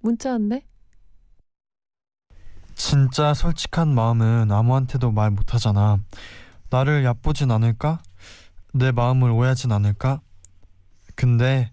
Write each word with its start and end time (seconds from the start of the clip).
문자 0.00 0.32
왔네. 0.32 0.64
진짜 2.74 3.34
솔직한 3.34 3.94
마음은 3.94 4.50
아무한테도 4.50 5.12
말 5.12 5.30
못하잖아. 5.30 5.98
나를 6.70 7.04
얕보진 7.04 7.50
않을까? 7.50 8.00
내 8.72 8.92
마음을 8.92 9.30
오해하진 9.30 9.72
않을까? 9.72 10.20
근데 11.14 11.70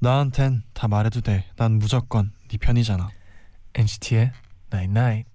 나한텐 0.00 0.64
다 0.72 0.88
말해도 0.88 1.20
돼. 1.20 1.44
난 1.56 1.72
무조건 1.78 2.32
네 2.48 2.58
편이잖아. 2.58 3.10
NCT의 3.74 4.32
Night 4.72 4.90
Night. 4.90 5.29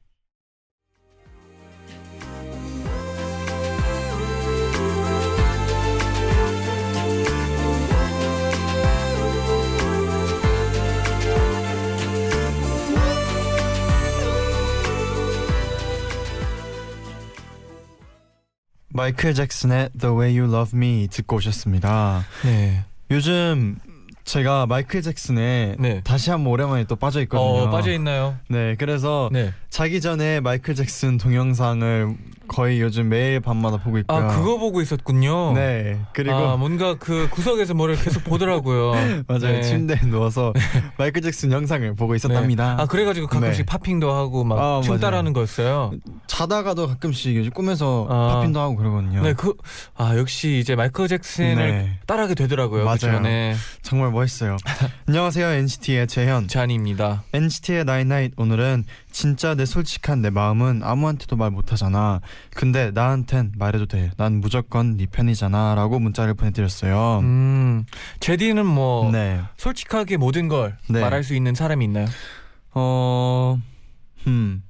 마이클 18.95 19.33
잭슨의 19.33 19.89
The 19.99 20.15
Way 20.15 20.39
You 20.39 20.49
Love 20.53 20.77
Me 20.77 21.07
듣고 21.09 21.35
오셨습니다. 21.35 22.25
네. 22.45 22.85
요즘 23.11 23.75
제가 24.23 24.67
마이클 24.67 25.01
잭슨에 25.01 25.75
네. 25.77 25.99
다시 26.05 26.31
한번 26.31 26.53
오랜만에 26.53 26.85
또 26.85 26.95
빠져 26.95 27.21
있거든요. 27.23 27.63
어 27.63 27.69
빠져 27.69 27.91
있나요? 27.91 28.37
네, 28.47 28.75
그래서 28.79 29.29
네. 29.33 29.51
자기 29.69 29.99
전에 29.99 30.39
마이클 30.39 30.75
잭슨 30.75 31.17
동영상을 31.17 32.15
거의 32.47 32.81
요즘 32.81 33.09
매일 33.09 33.39
밤마다 33.39 33.77
보고 33.77 33.97
있고요. 33.99 34.17
아 34.17 34.27
그거 34.27 34.57
보고 34.57 34.81
있었군요. 34.81 35.53
네, 35.53 35.99
그리고 36.13 36.35
아, 36.35 36.55
뭔가 36.57 36.95
그 36.97 37.27
구석에서 37.31 37.73
뭐를 37.73 37.95
계속 37.95 38.23
보더라고요. 38.23 38.91
맞아요. 39.27 39.53
네. 39.57 39.61
침대에 39.61 39.99
누워서 40.07 40.53
마이클 40.97 41.21
잭슨 41.21 41.51
영상을 41.51 41.95
보고 41.95 42.15
있었답니다. 42.15 42.75
아 42.79 42.85
그래가지고 42.85 43.27
가끔씩 43.27 43.65
네. 43.65 43.71
팝핑도 43.71 44.11
하고 44.13 44.43
막 44.43 44.59
아, 44.59 44.81
춤 44.81 44.91
맞아요. 44.93 45.01
따라하는 45.01 45.33
거였어요. 45.33 45.91
자다가도 46.27 46.87
가끔씩 46.87 47.35
요즘 47.35 47.51
꿈에서 47.51 48.07
아. 48.09 48.35
팝핀도 48.35 48.59
하고 48.59 48.75
그러거든요. 48.75 49.21
네, 49.21 49.33
그 49.33 49.53
아 49.97 50.17
역시 50.17 50.59
이제 50.59 50.75
마이클 50.75 51.07
잭슨을 51.07 51.55
네, 51.55 51.99
따라하게 52.05 52.35
되더라고요. 52.35 52.83
맞아요. 52.83 52.97
그쵸? 52.97 53.19
네, 53.21 53.55
정말 53.81 54.11
멋있어요. 54.11 54.57
안녕하세요 55.07 55.47
NCT의 55.47 56.07
재현. 56.07 56.47
쟈니입니다. 56.47 57.23
NCT의 57.33 57.85
night 57.85 58.09
night 58.09 58.33
오늘은 58.37 58.83
진짜 59.15 59.55
내 59.55 59.65
솔직한 59.65 60.21
내 60.21 60.29
마음은 60.29 60.81
아무한테도 60.83 61.37
말 61.37 61.49
못하잖아. 61.49 62.19
근데 62.53 62.91
나한텐 62.91 63.53
말해도 63.55 63.85
돼. 63.85 64.11
난 64.17 64.41
무조건 64.41 64.97
네 64.97 65.05
편이잖아 65.05 65.73
라고 65.75 65.99
문자를 65.99 66.33
보내드렸어요. 66.33 67.19
음, 67.23 67.85
재디는 68.19 68.65
뭐 68.65 69.09
네. 69.13 69.39
솔직하게 69.55 70.17
모든 70.17 70.49
걸 70.49 70.77
네. 70.89 70.99
말할 70.99 71.23
수 71.23 71.33
있는 71.33 71.55
사람이 71.55 71.85
있나요? 71.85 72.07
어, 72.73 73.57
음, 74.27 74.61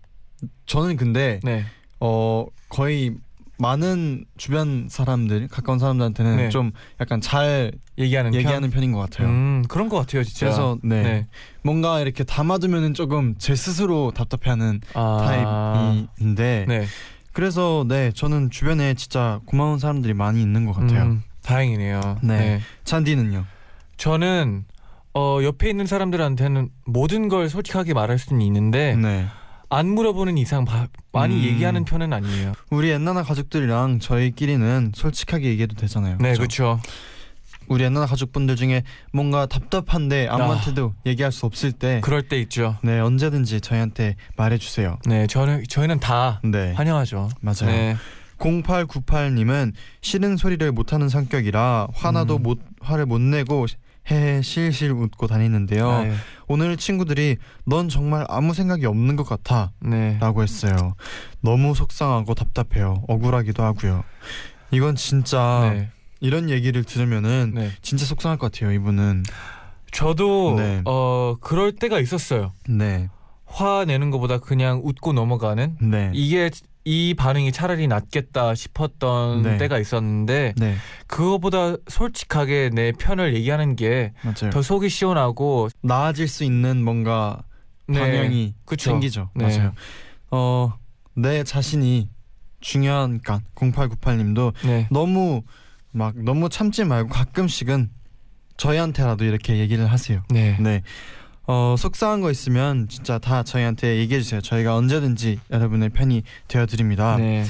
저는 0.67 0.97
근데 0.97 1.39
네, 1.41 1.65
어 1.99 2.45
거의 2.69 3.15
많은 3.57 4.25
주변 4.37 4.87
사람들 4.89 5.47
가까운 5.47 5.79
사람들한테는 5.79 6.37
네. 6.37 6.49
좀 6.49 6.71
약간 6.99 7.19
잘 7.19 7.71
얘기하는 7.97 8.33
얘기하는 8.35 8.69
편? 8.69 8.75
편인 8.75 8.91
것 8.91 8.99
같아요. 8.99 9.27
음, 9.27 9.63
그런 9.67 9.89
것 9.89 9.97
같아요, 9.97 10.23
진짜. 10.23 10.45
그래서 10.45 10.77
네, 10.83 11.01
네. 11.01 11.27
뭔가 11.65 11.99
이렇게 11.99 12.23
담아두면은 12.23 12.93
조금 12.93 13.33
제 13.39 13.55
스스로 13.55 14.11
답답해하는 14.15 14.81
아, 14.93 16.05
타입인데 16.15 16.65
네, 16.67 16.85
그래서 17.33 17.83
네 17.87 18.11
저는 18.13 18.51
주변에 18.51 18.93
진짜 18.93 19.39
고마운 19.45 19.79
사람들이 19.79 20.13
많이 20.13 20.43
있는 20.43 20.67
것 20.67 20.73
같아요. 20.73 21.01
음, 21.01 21.23
다행이네요. 21.43 22.19
네. 22.21 22.61
찬디는요? 22.83 23.45
저는 23.97 24.65
어 25.15 25.39
옆에 25.41 25.67
있는 25.67 25.87
사람들한테는 25.87 26.69
모든 26.85 27.29
걸 27.29 27.49
솔직하게 27.49 27.95
말할 27.95 28.19
수는 28.19 28.41
있는데 28.43 28.95
네. 28.95 29.25
안 29.69 29.87
물어보는 29.87 30.37
이상 30.37 30.65
바- 30.65 30.87
많이 31.11 31.35
음. 31.35 31.43
얘기하는 31.45 31.83
편은 31.83 32.13
아니에요. 32.13 32.53
우리 32.69 32.91
엔나나 32.91 33.23
가족들이랑 33.23 33.97
저희끼리는 33.99 34.91
솔직하게 34.93 35.47
얘기해도 35.49 35.75
되잖아요. 35.75 36.17
네, 36.19 36.29
그죠? 36.35 36.39
그렇죠. 36.41 36.79
우리 37.67 37.83
엔나나 37.83 38.05
가족분들 38.05 38.55
중에 38.55 38.83
뭔가 39.13 39.45
답답한데 39.45 40.27
아무한테도 40.27 40.93
얘기할 41.05 41.31
수 41.31 41.45
없을 41.45 41.71
때 41.71 41.99
그럴 42.03 42.23
때 42.23 42.39
있죠. 42.41 42.77
네 42.83 42.99
언제든지 42.99 43.61
저희한테 43.61 44.15
말해주세요. 44.37 44.97
네, 45.05 45.27
저는 45.27 45.63
저희는 45.69 45.99
다 45.99 46.39
네 46.43 46.73
환영하죠. 46.73 47.29
맞아요. 47.41 47.65
네. 47.71 47.95
0898님은 48.37 49.73
싫은 50.01 50.37
소리를 50.37 50.69
못하는 50.71 51.09
성격이라 51.09 51.87
화나도 51.93 52.37
음. 52.37 52.43
못 52.43 52.59
화를 52.81 53.05
못 53.05 53.19
내고 53.21 53.65
헤헤 54.11 54.41
실실 54.43 54.91
웃고 54.91 55.25
다니는데요. 55.27 55.89
아유, 55.89 56.13
오늘 56.47 56.77
친구들이 56.77 57.37
넌 57.65 57.89
정말 57.89 58.23
아무 58.29 58.53
생각이 58.53 58.85
없는 58.85 59.15
것 59.15 59.23
같아 59.27 59.71
네. 59.79 60.17
라고 60.19 60.43
했어요. 60.43 60.93
너무 61.41 61.73
속상하고 61.73 62.35
답답해요. 62.35 63.03
억울하기도 63.07 63.63
하고요. 63.63 64.03
이건 64.71 64.95
진짜 64.95 65.71
네. 65.73 65.89
이런 66.19 66.49
얘기를 66.49 66.83
들으면은 66.83 67.51
네. 67.55 67.71
진짜 67.81 68.05
속상할 68.05 68.37
것 68.37 68.51
같아요. 68.51 68.71
이분은 68.71 69.23
저도 69.91 70.55
네. 70.57 70.81
어 70.85 71.35
그럴 71.39 71.71
때가 71.71 71.99
있었어요. 71.99 72.53
네, 72.67 73.09
화 73.45 73.85
내는 73.85 74.11
것보다 74.11 74.39
그냥 74.39 74.81
웃고 74.83 75.13
넘어가는 75.13 75.77
네, 75.81 76.11
이게 76.13 76.49
이 76.83 77.15
반응이 77.15 77.51
차라리 77.51 77.87
낫겠다 77.87 78.53
싶었던 78.53 79.41
네. 79.41 79.57
때가 79.57 79.79
있었는데 79.79 80.53
네, 80.57 80.75
그거보다 81.07 81.77
솔직하게 81.87 82.69
내 82.73 82.91
편을 82.91 83.35
얘기하는 83.35 83.75
게 83.75 84.13
더. 84.51 84.61
속이 84.61 84.89
시원하고 84.89 85.69
나아질 85.81 86.27
수 86.27 86.43
있는 86.43 86.83
뭔가 86.83 87.41
네. 87.87 87.99
방향이 87.99 88.55
그쵸. 88.65 88.91
생기죠. 88.91 89.29
네. 89.33 89.45
맞아요. 89.45 89.73
어, 90.31 90.73
내 91.15 91.43
자신이 91.43 92.09
중요하니까 92.59 93.41
0898님도 93.55 94.53
네. 94.65 94.87
너무 94.91 95.43
막 95.95 96.13
너무 96.21 96.49
참지 96.49 96.83
말고 96.83 97.09
가끔씩은 97.09 97.89
저희한테라도 98.57 99.23
이렇게 99.23 99.57
얘기를 99.57 99.89
하세요. 99.89 100.21
네. 100.29 100.57
네. 100.59 100.81
어, 101.47 101.75
속상한 101.77 102.19
거 102.19 102.31
있으면 102.31 102.89
진짜 102.89 103.17
다 103.17 103.43
저희한테 103.43 103.97
얘기해 103.99 104.19
주세요. 104.19 104.41
저희가 104.41 104.75
언제든지 104.75 105.39
여러분의 105.51 105.89
편이 105.89 106.23
되어 106.49 106.65
드립니다. 106.65 107.15
네. 107.17 107.45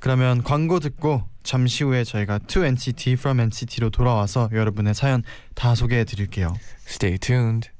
그러면 0.00 0.42
광고 0.42 0.80
듣고 0.80 1.22
잠시 1.42 1.82
후에 1.82 2.04
저희가 2.04 2.40
To 2.40 2.62
NCT 2.62 3.12
From 3.12 3.40
NCT로 3.40 3.88
돌아와서 3.88 4.50
여러분의 4.52 4.94
사연 4.94 5.22
다 5.54 5.74
소개해 5.74 6.04
드릴게요. 6.04 6.54
Stay 6.86 7.16
tuned. 7.18 7.70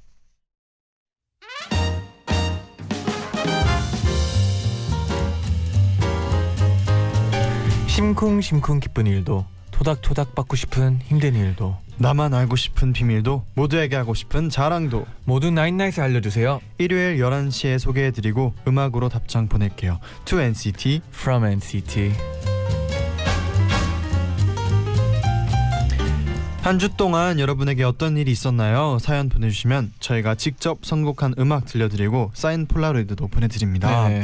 심쿵심쿵 7.88 8.80
기쁜 8.80 9.06
일도 9.06 9.44
토닥토닥 9.78 10.34
받고 10.34 10.56
싶은 10.56 10.98
힘든 11.04 11.36
일도 11.36 11.76
나만 11.98 12.34
알고 12.34 12.56
싶은 12.56 12.92
비밀도 12.92 13.44
모두에게 13.54 13.94
하고 13.94 14.12
싶은 14.12 14.50
자랑도 14.50 15.06
모두 15.24 15.52
나인나잇에 15.52 16.02
알려주세요. 16.02 16.60
일요일 16.78 17.18
11시에 17.18 17.78
소개해 17.78 18.10
드리고 18.10 18.54
음악으로 18.66 19.08
답장 19.08 19.46
보낼게요. 19.48 20.00
To 20.24 20.40
NCT 20.40 21.00
From 21.14 21.44
NCT. 21.44 22.12
한 26.62 26.78
주 26.80 26.88
동안 26.96 27.38
여러분에게 27.38 27.82
어떤 27.84 28.16
일이 28.16 28.30
있었나요? 28.32 28.98
사연 29.00 29.28
보내주시면 29.28 29.92
저희가 30.00 30.34
직접 30.34 30.84
선곡한 30.84 31.36
음악 31.38 31.64
들려드리고 31.66 32.32
사인 32.34 32.66
폴라로이드도 32.66 33.28
보내드립니다. 33.28 34.08
네. 34.08 34.22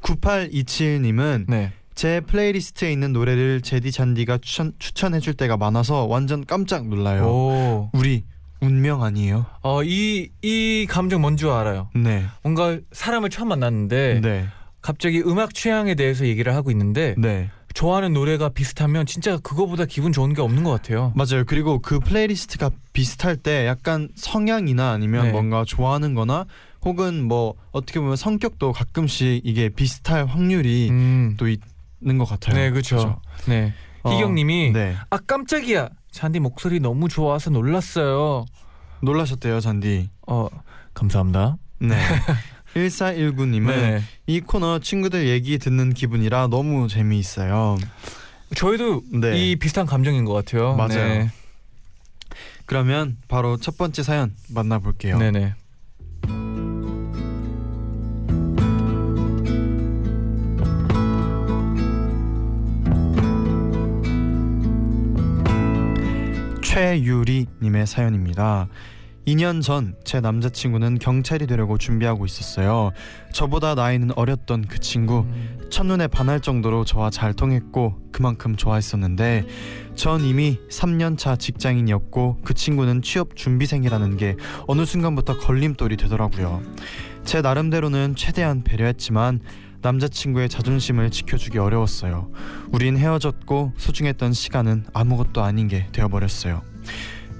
9827님은 0.00 1.44
네. 1.48 1.72
제 1.94 2.20
플레이리스트에 2.20 2.90
있는 2.92 3.12
노래를 3.12 3.60
재디 3.60 3.92
쟌디가 3.92 4.38
추천, 4.38 4.72
추천해 4.78 5.20
줄 5.20 5.34
때가 5.34 5.56
많아서 5.56 6.04
완전 6.06 6.44
깜짝 6.44 6.88
놀라요. 6.88 7.24
오. 7.26 7.90
우리 7.92 8.24
운명 8.60 9.02
아니에요? 9.02 9.46
어, 9.62 9.82
이, 9.82 10.30
이 10.40 10.86
감정 10.88 11.20
뭔지 11.20 11.46
알아요. 11.46 11.90
네. 11.94 12.24
뭔가 12.42 12.78
사람을 12.92 13.28
처음 13.30 13.48
만났는데 13.48 14.20
네. 14.22 14.46
갑자기 14.80 15.20
음악 15.20 15.54
취향에 15.54 15.94
대해서 15.94 16.26
얘기를 16.26 16.54
하고 16.54 16.70
있는데 16.70 17.14
네. 17.18 17.50
좋아하는 17.74 18.12
노래가 18.12 18.50
비슷하면 18.50 19.06
진짜 19.06 19.38
그거보다 19.38 19.86
기분 19.86 20.12
좋은 20.12 20.34
게 20.34 20.42
없는 20.42 20.62
것 20.62 20.70
같아요. 20.70 21.12
맞아요. 21.16 21.44
그리고 21.46 21.78
그 21.80 21.98
플레이리스트가 22.00 22.70
비슷할 22.92 23.36
때 23.36 23.66
약간 23.66 24.08
성향이나 24.14 24.90
아니면 24.90 25.26
네. 25.26 25.32
뭔가 25.32 25.64
좋아하는 25.66 26.14
거나 26.14 26.44
혹은 26.84 27.22
뭐 27.22 27.54
어떻게 27.70 27.98
보면 28.00 28.16
성격도 28.16 28.72
가끔씩 28.72 29.42
이게 29.44 29.68
비슷할 29.70 30.26
확률이 30.26 30.88
음. 30.90 31.36
또 31.38 31.48
있 31.48 31.60
는 32.04 32.18
것 32.18 32.24
같아요. 32.24 32.56
네, 32.56 32.70
그렇죠. 32.70 33.20
네. 33.46 33.72
어, 34.02 34.10
희경님이 34.12 34.72
네. 34.72 34.96
아 35.10 35.16
깜짝이야. 35.18 35.88
쟌디 36.10 36.40
목소리 36.40 36.80
너무 36.80 37.08
좋아서 37.08 37.50
놀랐어요. 37.50 38.44
놀라셨대요, 39.02 39.60
쟌디. 39.60 40.10
어 40.26 40.48
감사합니다. 40.94 41.56
네. 41.78 41.96
1419님은 42.74 43.66
네. 43.66 44.02
이 44.26 44.40
코너 44.40 44.78
친구들 44.78 45.28
얘기 45.28 45.58
듣는 45.58 45.92
기분이라 45.92 46.46
너무 46.48 46.88
재미있어요. 46.88 47.78
저희도 48.54 49.02
네. 49.20 49.36
이 49.38 49.56
비슷한 49.56 49.86
감정인 49.86 50.24
것 50.24 50.32
같아요. 50.32 50.74
맞아요. 50.74 50.88
네. 51.08 51.30
그러면 52.66 53.18
바로 53.28 53.56
첫 53.58 53.76
번째 53.76 54.02
사연 54.02 54.34
만나볼게요. 54.48 55.18
네네. 55.18 55.54
최유리님의 66.72 67.86
사연입니다. 67.86 68.66
2년 69.26 69.60
전 69.60 69.94
제 70.04 70.20
남자친구는 70.20 70.98
경찰이 70.98 71.46
되려고 71.46 71.76
준비하고 71.76 72.24
있었어요. 72.24 72.92
저보다 73.32 73.74
나이는 73.74 74.10
어렸던 74.16 74.64
그 74.68 74.78
친구 74.78 75.20
음. 75.20 75.58
첫눈에 75.70 76.06
반할 76.06 76.40
정도로 76.40 76.86
저와 76.86 77.10
잘 77.10 77.34
통했고 77.34 77.96
그만큼 78.10 78.56
좋아했었는데 78.56 79.46
전 79.96 80.24
이미 80.24 80.58
3년차 80.70 81.38
직장인이었고 81.38 82.40
그 82.42 82.54
친구는 82.54 83.02
취업 83.02 83.36
준비생이라는 83.36 84.16
게 84.16 84.36
어느 84.66 84.86
순간부터 84.86 85.38
걸림돌이 85.40 85.98
되더라고요. 85.98 86.62
제 87.24 87.42
나름대로는 87.42 88.16
최대한 88.16 88.64
배려했지만 88.64 89.40
남자친구의 89.82 90.48
자존심을 90.48 91.10
지켜주기 91.10 91.58
어려웠어요. 91.58 92.30
우린 92.70 92.96
헤어졌고 92.96 93.74
소중했던 93.76 94.32
시간은 94.32 94.86
아무것도 94.94 95.42
아닌 95.42 95.68
게 95.68 95.88
되어버렸어요. 95.92 96.62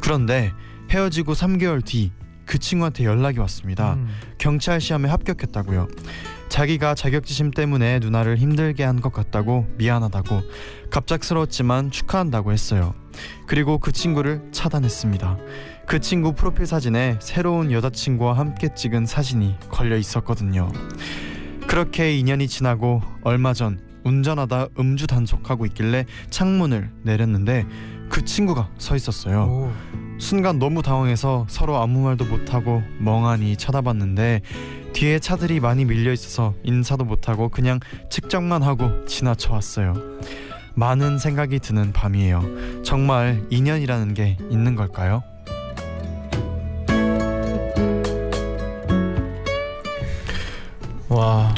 그런데 0.00 0.52
헤어지고 0.90 1.32
3개월 1.34 1.84
뒤 1.84 2.12
그 2.44 2.58
친구한테 2.58 3.04
연락이 3.04 3.38
왔습니다. 3.38 3.94
음. 3.94 4.08
경찰 4.36 4.80
시험에 4.80 5.08
합격했다고요. 5.08 5.88
자기가 6.50 6.94
자격지심 6.94 7.52
때문에 7.52 7.98
누나를 8.00 8.36
힘들게 8.36 8.84
한 8.84 9.00
것 9.00 9.10
같다고 9.12 9.66
미안하다고 9.78 10.42
갑작스러웠지만 10.90 11.90
축하한다고 11.90 12.52
했어요. 12.52 12.94
그리고 13.46 13.78
그 13.78 13.90
친구를 13.92 14.42
차단했습니다. 14.52 15.38
그 15.86 16.00
친구 16.00 16.34
프로필 16.34 16.66
사진에 16.66 17.16
새로운 17.22 17.72
여자친구와 17.72 18.36
함께 18.36 18.68
찍은 18.74 19.06
사진이 19.06 19.56
걸려 19.70 19.96
있었거든요. 19.96 20.70
그렇게 21.72 22.12
2년이 22.20 22.50
지나고 22.50 23.00
얼마 23.22 23.54
전 23.54 23.80
운전하다 24.04 24.66
음주 24.78 25.06
단속하고 25.06 25.64
있길래 25.64 26.04
창문을 26.28 26.90
내렸는데 27.02 27.64
그 28.10 28.26
친구가 28.26 28.68
서 28.76 28.94
있었어요. 28.94 29.44
오. 29.44 29.72
순간 30.18 30.58
너무 30.58 30.82
당황해서 30.82 31.46
서로 31.48 31.78
아무 31.78 32.00
말도 32.00 32.26
못하고 32.26 32.82
멍하니 32.98 33.56
쳐다봤는데 33.56 34.42
뒤에 34.92 35.18
차들이 35.18 35.60
많이 35.60 35.86
밀려 35.86 36.12
있어서 36.12 36.52
인사도 36.62 37.06
못하고 37.06 37.48
그냥 37.48 37.80
측정만 38.10 38.62
하고 38.62 39.06
지나쳐 39.06 39.54
왔어요. 39.54 39.94
많은 40.74 41.16
생각이 41.16 41.58
드는 41.58 41.94
밤이에요. 41.94 42.82
정말 42.82 43.46
인연이라는 43.48 44.12
게 44.12 44.36
있는 44.50 44.76
걸까요? 44.76 45.22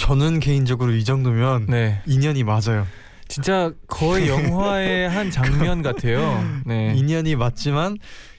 저는 0.05 0.39
개인적으로 0.39 0.93
이 0.93 1.03
정도면 1.03 1.65
네. 1.67 2.03
인연이 2.05 2.45
맞아요. 2.45 2.87
진짜 3.27 3.73
거의 3.89 4.29
영화의 4.29 5.09
한 5.09 5.31
장면 5.31 5.81
같아요. 5.81 6.45
네. 6.67 6.93
인연이 6.95 7.35
맞지만 7.37 7.97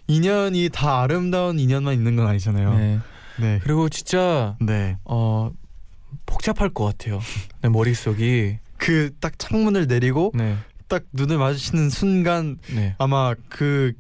인연이 0.08 0.70
다 0.72 1.02
아름다운 1.02 1.58
인연만 1.58 1.96
있는 1.96 2.16
건 2.16 2.28
아니잖아요. 2.28 2.74
네. 2.78 3.00
네. 3.40 3.60
그리고 3.64 3.90
진짜 3.90 4.56
네. 4.62 4.98
어 5.06 5.50
복잡할 6.28 6.70
것 6.70 6.86
같아요. 6.86 7.20
내 7.64 7.70
머릿속이. 7.70 8.60
그 8.78 9.10
딱 9.20 9.40
창문을 9.40 9.88
내리고 9.88 10.34
네. 10.36 10.56
딱 10.88 11.02
눈을 11.14 11.40
마주치는 11.40 11.90
순간 11.90 12.60
네. 12.76 12.94
아마 13.00 13.34
그 13.50 13.94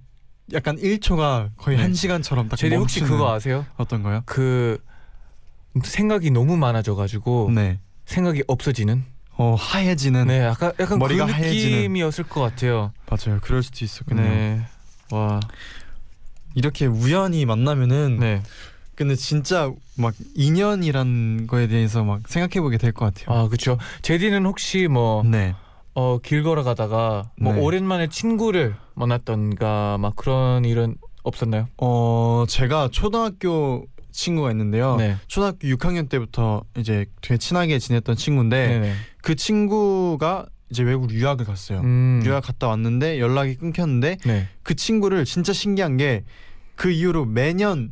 약간 0.53 0.77
1초가 0.77 1.49
거의 1.57 1.77
네. 1.77 1.81
한 1.83 1.95
시간처럼 1.95 2.47
딱 2.47 2.57
제디 2.57 2.75
혹시 2.75 2.99
멈추는 2.99 3.17
그거 3.17 3.33
아세요? 3.33 3.65
어떤 3.77 4.03
거요? 4.03 4.21
그 4.27 4.77
생각이 5.83 6.31
너무 6.31 6.57
많아져가지고 6.57 7.51
네. 7.53 7.79
생각이 8.05 8.43
없어지는. 8.47 9.03
어 9.37 9.55
하얘지는 9.59 10.27
네, 10.27 10.39
약간 10.43 10.71
약간 10.79 10.97
머리가 10.97 11.25
그. 11.25 11.31
느낌이었을 11.33 12.23
것 12.23 12.39
같아요. 12.41 12.93
맞아요. 13.09 13.39
그럴 13.41 13.61
수도 13.63 13.83
있었겠네요. 13.83 14.29
네. 14.33 14.61
와. 15.11 15.41
이렇게 16.53 16.85
우연히 16.85 17.45
만나면은 17.45 18.17
네. 18.19 18.41
근데 18.95 19.15
진짜 19.15 19.69
막 19.97 20.13
인연이란 20.35 21.47
거에 21.47 21.67
대해서 21.67 22.05
막 22.05 22.21
생각해 22.29 22.61
보게 22.61 22.77
될 22.77 22.93
것 22.93 23.13
같아요. 23.13 23.37
아, 23.37 23.47
그렇죠. 23.49 23.77
제디는 24.03 24.45
혹시 24.45 24.87
뭐 24.87 25.21
네. 25.25 25.53
어, 25.95 26.17
길 26.23 26.43
걸어가다가 26.43 27.31
뭐 27.37 27.53
네. 27.53 27.59
오랜만에 27.59 28.07
친구를 28.07 28.75
만났던가 28.93 29.97
막 29.99 30.15
그런 30.15 30.63
일은 30.63 30.95
없었나요? 31.23 31.67
어 31.77 32.45
제가 32.47 32.87
초등학교 32.91 33.85
친구가 34.15 34.51
있는데요. 34.51 34.95
네. 34.97 35.17
초등학교 35.27 35.67
6학년 35.67 36.09
때부터 36.09 36.63
이제 36.77 37.05
되게 37.21 37.37
친하게 37.37 37.79
지냈던 37.79 38.15
친구인데 38.15 38.67
네. 38.67 38.79
네. 38.79 38.93
그 39.21 39.35
친구가 39.35 40.47
이제 40.71 40.83
외국 40.83 41.11
유학을 41.11 41.45
갔어요. 41.45 41.81
음. 41.81 42.21
유학 42.25 42.43
갔다 42.43 42.67
왔는데 42.67 43.19
연락이 43.19 43.55
끊겼는데 43.55 44.17
네. 44.25 44.47
그 44.63 44.75
친구를 44.75 45.25
진짜 45.25 45.53
신기한 45.53 45.97
게 45.97 46.23
그 46.75 46.91
이후로 46.91 47.25
매년 47.25 47.91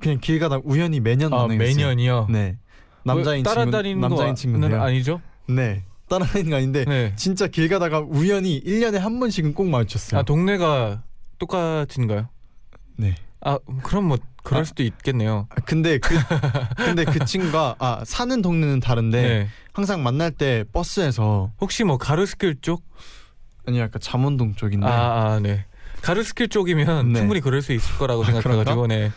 그냥 0.00 0.18
길 0.20 0.38
가다 0.38 0.60
우연히 0.64 1.00
매년 1.00 1.32
아. 1.32 1.46
매년이요. 1.46 2.28
네. 2.30 2.58
남자인 3.04 3.42
뭐 3.42 3.52
친구 3.54 3.70
남자인 4.00 4.00
거 4.00 4.34
친구인데요. 4.34 4.82
아니죠? 4.82 5.20
네. 5.48 5.84
따라다니는 6.08 6.50
거 6.50 6.56
아닌데 6.56 6.84
네. 6.84 7.12
진짜 7.16 7.46
길 7.46 7.68
가다가 7.68 8.00
우연히 8.00 8.60
1년에 8.62 8.98
한 8.98 9.20
번씩은 9.20 9.54
꼭 9.54 9.68
마주쳤어요. 9.68 10.20
아, 10.20 10.22
동네가 10.22 11.02
똑같은가요? 11.38 12.28
네. 12.96 13.14
아, 13.46 13.60
그럼 13.84 14.08
뭐 14.08 14.18
그럴 14.42 14.62
아. 14.62 14.64
수도 14.64 14.82
있겠네요. 14.82 15.46
아, 15.50 15.54
근데 15.64 15.98
그 15.98 16.16
근데 16.76 17.04
그 17.04 17.24
친구가 17.24 17.76
아 17.78 18.02
사는 18.04 18.42
동네는 18.42 18.80
다른데 18.80 19.22
네. 19.22 19.48
항상 19.72 20.02
만날 20.02 20.32
때 20.32 20.64
버스에서 20.72 21.52
혹시 21.60 21.84
뭐 21.84 21.96
가로수길 21.96 22.56
쪽? 22.60 22.82
아니 23.64 23.78
약간 23.78 24.00
잠원동 24.00 24.56
쪽인데 24.56 24.84
아, 24.86 24.90
아, 25.34 25.40
네. 25.40 25.64
가로수길 26.02 26.48
쪽이면 26.48 27.12
네. 27.12 27.20
충분히 27.20 27.40
그럴 27.40 27.62
수 27.62 27.72
있을 27.72 27.96
거라고 27.98 28.22
아, 28.22 28.26
생각해가지고 28.26 28.88
네. 28.88 29.12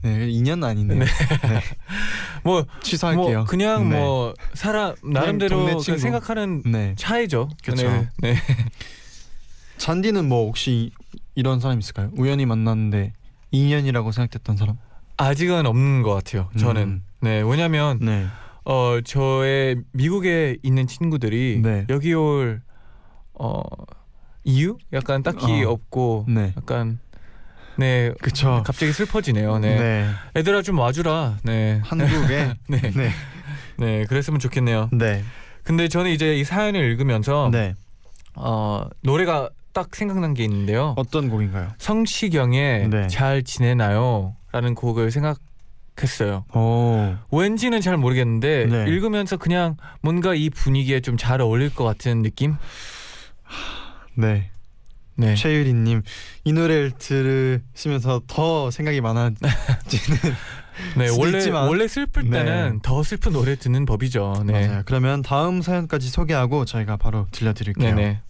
네 0.00 0.28
2년 0.28 0.64
아니네. 0.64 0.94
네. 0.94 1.04
네. 1.04 1.60
뭐, 2.42 2.64
취소할게요. 2.82 3.38
뭐 3.38 3.44
그냥 3.44 3.90
네. 3.90 3.98
뭐 3.98 4.34
사람 4.54 4.94
나름대로 5.02 5.78
친구. 5.78 5.98
생각하는 5.98 6.62
네. 6.64 6.94
차이죠. 6.96 7.50
네. 7.76 8.08
네. 8.18 8.36
잔디는 9.76 10.26
뭐 10.26 10.46
혹시 10.46 10.90
이런 11.34 11.60
사람 11.60 11.78
있을까요? 11.78 12.10
우연히 12.16 12.46
만났는데 12.46 13.12
인연이라고 13.54 14.12
생각됐던 14.12 14.56
사람? 14.56 14.76
아직은 15.16 15.66
없는 15.66 16.02
것 16.02 16.12
같아요. 16.14 16.50
저는. 16.58 16.82
음. 16.82 17.04
네. 17.20 17.40
왜냐면 17.40 17.98
네. 18.00 18.26
어 18.64 18.98
저의 19.04 19.76
미국에 19.92 20.56
있는 20.62 20.86
친구들이 20.86 21.60
네. 21.62 21.86
여기 21.88 22.12
올 22.14 22.60
어 23.36 23.60
이유 24.44 24.76
약간 24.92 25.22
딱히 25.24 25.64
어. 25.64 25.70
없고 25.70 26.26
네. 26.28 26.52
약간 26.56 27.00
네 27.76 28.12
그쵸. 28.20 28.62
갑자기 28.64 28.92
슬퍼지네요. 28.92 29.58
네. 29.58 29.76
네. 29.76 30.10
애들아 30.36 30.62
좀 30.62 30.78
와주라. 30.78 31.38
네. 31.42 31.80
한국에 31.84 32.54
네. 32.68 32.80
네. 32.92 33.10
네. 33.78 34.04
그랬으면 34.04 34.38
좋겠네요. 34.38 34.90
네. 34.92 35.24
근데 35.64 35.88
저는 35.88 36.10
이제 36.12 36.36
이 36.36 36.44
사연을 36.44 36.80
읽으면서 36.80 37.48
네. 37.50 37.74
어 38.36 38.86
노래가 39.02 39.50
딱 39.74 39.94
생각난 39.94 40.32
게 40.34 40.44
있는데요. 40.44 40.94
어떤 40.96 41.28
곡인가요? 41.28 41.68
성시경의 41.78 42.88
네. 42.88 43.08
잘 43.08 43.42
지내나요?라는 43.42 44.74
곡을 44.74 45.10
생각했어요. 45.10 46.44
오. 46.54 47.14
왠지는 47.36 47.80
잘 47.82 47.96
모르겠는데 47.98 48.66
네. 48.66 48.84
읽으면서 48.88 49.36
그냥 49.36 49.76
뭔가 50.00 50.34
이 50.34 50.48
분위기에 50.48 51.00
좀 51.00 51.16
잘 51.18 51.40
어울릴 51.42 51.74
것 51.74 51.84
같은 51.84 52.22
느낌? 52.22 52.54
네. 54.14 54.50
네. 55.16 55.34
최유리님 55.34 56.02
이 56.44 56.52
노래를 56.52 56.92
들으시면서 56.98 58.22
더 58.26 58.70
생각이 58.70 59.00
많아지는 59.00 59.38
네, 60.98 61.08
원래 61.18 61.38
있지만. 61.38 61.68
원래 61.68 61.86
슬플 61.86 62.24
네. 62.30 62.44
때는 62.44 62.80
더 62.82 63.02
슬픈 63.04 63.32
노래 63.32 63.54
듣는 63.56 63.86
법이죠. 63.86 64.42
네. 64.46 64.66
맞아요. 64.66 64.82
그러면 64.86 65.22
다음 65.22 65.62
사연까지 65.62 66.08
소개하고 66.08 66.64
저희가 66.64 66.96
바로 66.96 67.26
들려드릴게요. 67.30 67.94
네네. 67.94 68.22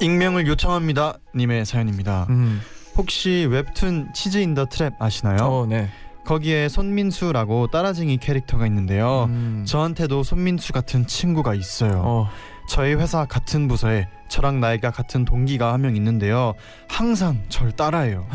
익명을 0.00 0.46
요청합니다. 0.46 1.18
님의 1.34 1.64
사연입니다. 1.64 2.26
음. 2.30 2.60
혹시 2.96 3.46
웹툰 3.50 4.12
치즈 4.14 4.38
인 4.38 4.54
더 4.54 4.66
트랩 4.66 4.94
아시나요? 4.98 5.38
어, 5.44 5.66
네. 5.66 5.88
거기에 6.24 6.68
손민수라고 6.68 7.68
따라쟁이 7.70 8.16
캐릭터가 8.18 8.66
있는데요. 8.66 9.26
음. 9.28 9.64
저한테도 9.66 10.22
손민수 10.22 10.72
같은 10.72 11.06
친구가 11.06 11.54
있어요. 11.54 12.02
어. 12.04 12.28
저희 12.68 12.94
회사 12.94 13.24
같은 13.26 13.68
부서에 13.68 14.08
저랑 14.28 14.60
나이가 14.60 14.90
같은 14.90 15.24
동기가 15.24 15.72
한 15.72 15.82
명 15.82 15.94
있는데요. 15.94 16.54
항상 16.88 17.44
절 17.48 17.70
따라해요. 17.72 18.26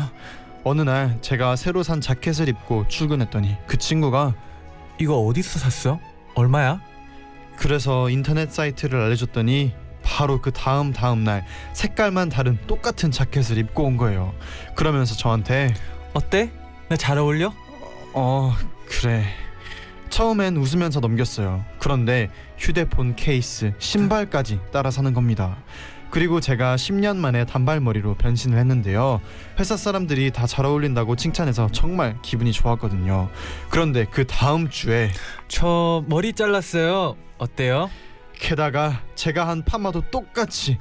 어느 0.64 0.80
날 0.82 1.18
제가 1.20 1.56
새로 1.56 1.82
산 1.82 2.00
자켓을 2.00 2.48
입고 2.48 2.86
출근했더니 2.88 3.56
그 3.66 3.76
친구가 3.76 4.34
이거 4.98 5.18
어디서 5.18 5.58
샀어? 5.58 5.98
얼마야? 6.34 6.80
그래서 7.56 8.08
인터넷 8.08 8.50
사이트를 8.50 8.98
알려줬더니 9.00 9.74
바로 10.02 10.40
그 10.40 10.50
다음 10.52 10.92
다음 10.92 11.24
날 11.24 11.44
색깔만 11.72 12.28
다른 12.28 12.58
똑같은 12.66 13.10
자켓을 13.10 13.58
입고 13.58 13.84
온 13.84 13.96
거예요. 13.96 14.34
그러면서 14.74 15.14
저한테 15.14 15.74
어때? 16.14 16.50
나 16.88 16.96
잘 16.96 17.16
어울려? 17.18 17.52
어 18.12 18.54
그래 18.86 19.24
처음엔 20.10 20.58
웃으면서 20.58 21.00
넘겼어요 21.00 21.64
그런데 21.78 22.28
휴대폰 22.58 23.16
케이스 23.16 23.72
신발까지 23.78 24.60
따라 24.70 24.90
사는 24.90 25.14
겁니다 25.14 25.56
그리고 26.10 26.38
제가 26.42 26.76
10년 26.76 27.16
만에 27.16 27.46
단발머리로 27.46 28.16
변신을 28.16 28.58
했는데요 28.58 29.22
회사 29.58 29.78
사람들이 29.78 30.30
다 30.32 30.46
잘 30.46 30.66
어울린다고 30.66 31.16
칭찬해서 31.16 31.68
정말 31.72 32.18
기분이 32.20 32.52
좋았거든요 32.52 33.30
그런데 33.70 34.04
그 34.04 34.26
다음 34.26 34.68
주에 34.68 35.10
저 35.48 36.04
머리 36.08 36.34
잘랐어요. 36.34 37.16
어때요? 37.38 37.88
게다가 38.34 39.02
제가 39.14 39.48
한 39.48 39.64
파마도 39.64 40.02
똑같이 40.10 40.78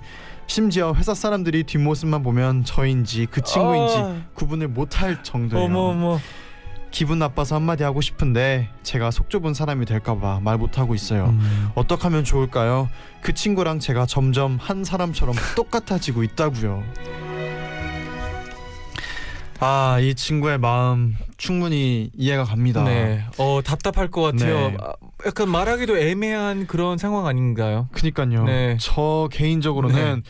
심지어 0.48 0.94
회사 0.94 1.14
사람들이 1.14 1.64
뒷모습만 1.64 2.24
보면 2.24 2.66
저인지 2.66 3.28
그 3.30 3.42
친구인지 3.42 3.96
어, 3.98 4.22
구분을 4.34 4.68
못할 4.68 5.24
정도예요 5.24 5.66
어머 5.66 5.80
어머. 5.80 6.20
기분 6.92 7.20
나빠서 7.20 7.56
한마디 7.56 7.84
하고 7.84 8.02
싶은데 8.02 8.70
제가 8.84 9.12
속 9.12 9.30
좁은 9.30 9.54
사람이 9.54 9.86
될까봐 9.86 10.42
말 10.42 10.58
못하고 10.58 10.94
있어요. 10.94 11.28
음. 11.28 11.70
어떻게 11.74 12.04
하면 12.04 12.26
좋을까요? 12.26 12.90
그 13.22 13.34
친구랑 13.34 13.80
제가 13.80 14.06
점점 14.06 14.58
한 14.60 14.84
사람처럼 14.84 15.36
똑같아지고 15.56 16.24
있다고요. 16.24 16.84
아, 19.64 20.00
이 20.02 20.16
친구의 20.16 20.58
마음 20.58 21.16
충분히 21.38 22.10
이해가 22.18 22.44
갑니다. 22.44 22.84
네. 22.84 23.24
어 23.38 23.62
답답할 23.64 24.10
것 24.10 24.22
같아요. 24.24 24.72
네. 24.72 24.78
아, 25.22 25.28
약간 25.28 25.50
말하기도 25.50 25.98
애매한 25.98 26.68
그런 26.68 26.98
상황 26.98 27.28
아닌가요? 27.28 27.88
그니까요. 27.92 28.44
네. 28.46 28.78
저 28.80 29.30
개인적으로는 29.32 30.24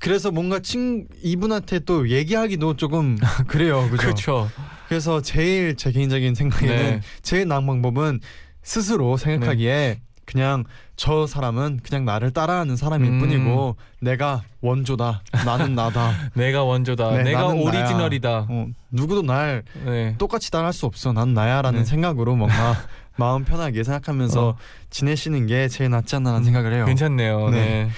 그래서 0.00 0.30
뭔가 0.30 0.58
친 0.58 1.06
이분한테 1.22 1.80
또 1.80 2.08
얘기하기도 2.08 2.76
조금 2.76 3.16
그래요. 3.46 3.82
그죠? 3.90 3.96
그렇죠. 4.02 4.48
그래서 4.88 5.20
제일 5.22 5.76
제 5.76 5.92
개인적인 5.92 6.34
생각에는 6.34 6.76
네. 6.76 7.00
제일 7.22 7.48
나은 7.48 7.66
방법은 7.66 8.20
스스로 8.62 9.16
생각하기에 9.16 10.00
그냥 10.24 10.64
저 10.96 11.26
사람은 11.26 11.80
그냥 11.82 12.04
나를 12.04 12.30
따라하는 12.30 12.76
사람일 12.76 13.10
음. 13.10 13.18
뿐이고 13.18 13.76
내가 14.00 14.42
원조다 14.60 15.22
나는 15.44 15.74
나다 15.74 16.12
내가 16.34 16.62
원조다. 16.62 17.10
네, 17.16 17.22
내가. 17.24 17.46
오리지널이다. 17.48 18.46
어, 18.48 18.66
누구도 18.90 19.22
날 19.22 19.64
네. 19.84 20.14
똑같이 20.18 20.50
따라할 20.50 20.72
수 20.72 20.86
없어 20.86 21.12
난 21.12 21.34
나야라는 21.34 21.80
네. 21.80 21.84
생각으로 21.84 22.36
뭔가 22.36 22.76
마음 23.16 23.44
편하게 23.44 23.84
생각하면서 23.84 24.48
어. 24.48 24.56
지내시는 24.90 25.46
게 25.46 25.68
제일 25.68 25.90
낫지 25.90 26.16
않나라는 26.16 26.42
음, 26.42 26.44
생각을 26.44 26.72
해요 26.74 26.84
괜찮네요. 26.86 27.50
네. 27.50 27.60
네. 27.60 27.90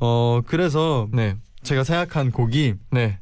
어 0.00 0.40
그래서 0.46 1.08
네. 1.12 1.36
제가 1.62 1.84
생각한 1.84 2.30
곡이 2.30 2.74
네. 2.90 3.18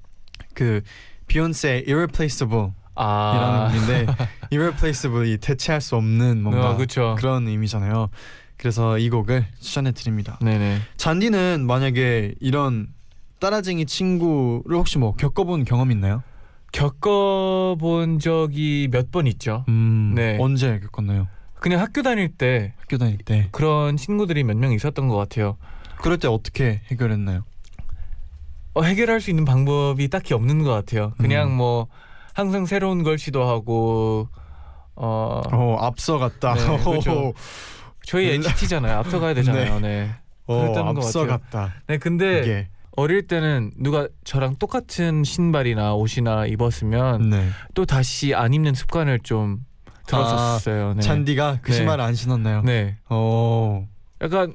그 0.54 0.82
비욘세의 1.26 1.84
Irreplaceable 1.88 2.70
아. 2.94 3.34
이라는 3.36 3.72
곡인데 4.06 4.26
Irreplaceable이 4.52 5.38
대체할 5.38 5.80
수 5.80 5.96
없는 5.96 6.42
뭔가 6.42 6.70
어. 6.70 7.14
그런 7.16 7.48
의미잖아요. 7.48 8.08
그래서 8.56 8.98
이 8.98 9.10
곡을 9.10 9.46
추천해 9.60 9.92
드립니다. 9.92 10.38
네네. 10.40 10.78
잔디는 10.96 11.66
만약에 11.66 12.34
이런 12.40 12.88
따라쟁이 13.40 13.84
친구를 13.84 14.76
혹시 14.76 14.98
뭐 14.98 15.14
겪어본 15.16 15.64
경험 15.64 15.90
있나요? 15.90 16.22
겪어본 16.72 18.18
적이 18.18 18.88
몇 18.90 19.10
번 19.10 19.26
있죠. 19.28 19.64
음, 19.68 19.93
네. 20.14 20.38
언제 20.40 20.78
겪었나요? 20.80 21.28
그냥 21.60 21.80
학교 21.80 22.02
다닐 22.02 22.28
때 22.28 22.74
학교 22.78 22.98
다닐 22.98 23.18
때. 23.18 23.48
그런 23.52 23.96
친구들이 23.96 24.44
몇 24.44 24.56
명 24.56 24.72
있었던 24.72 25.08
것 25.08 25.16
같아요. 25.16 25.56
그럴 25.98 26.18
때 26.18 26.28
어떻게 26.28 26.82
해결했나요? 26.90 27.44
어, 28.74 28.82
해결할 28.82 29.20
수 29.20 29.30
있는 29.30 29.44
방법이 29.44 30.08
딱히 30.08 30.34
없는 30.34 30.62
것 30.62 30.70
같아요. 30.70 31.12
그냥 31.18 31.48
음. 31.52 31.56
뭐 31.56 31.86
항상 32.34 32.66
새로운 32.66 33.02
걸 33.02 33.18
시도하고 33.18 34.28
어 34.96 35.42
어, 35.52 35.76
앞서갔다. 35.80 36.54
네, 36.54 36.60
그렇죠. 36.84 37.32
저희 38.04 38.26
네. 38.28 38.34
NCT잖아요. 38.34 38.98
앞서가야 38.98 39.34
되잖아요. 39.34 39.80
네. 39.80 40.10
어, 40.46 40.60
그랬다는 40.60 40.94
것 40.94 41.04
앞서갔다. 41.04 41.72
네, 41.86 41.98
근데 41.98 42.40
이게. 42.40 42.68
어릴 42.96 43.26
때는 43.26 43.72
누가 43.78 44.06
저랑 44.24 44.56
똑같은 44.56 45.24
신발이나 45.24 45.94
옷이나 45.94 46.46
입었으면 46.46 47.30
네. 47.30 47.48
또 47.74 47.86
다시 47.86 48.34
안 48.34 48.52
입는 48.54 48.74
습관을 48.74 49.20
좀 49.20 49.64
들었었어요. 50.06 50.94
네. 50.94 51.02
잔디가 51.02 51.58
그 51.62 51.70
네. 51.70 51.78
신발을 51.78 52.04
안 52.04 52.14
신었나요? 52.14 52.62
네. 52.62 52.96
어. 53.08 53.86
약간 54.20 54.54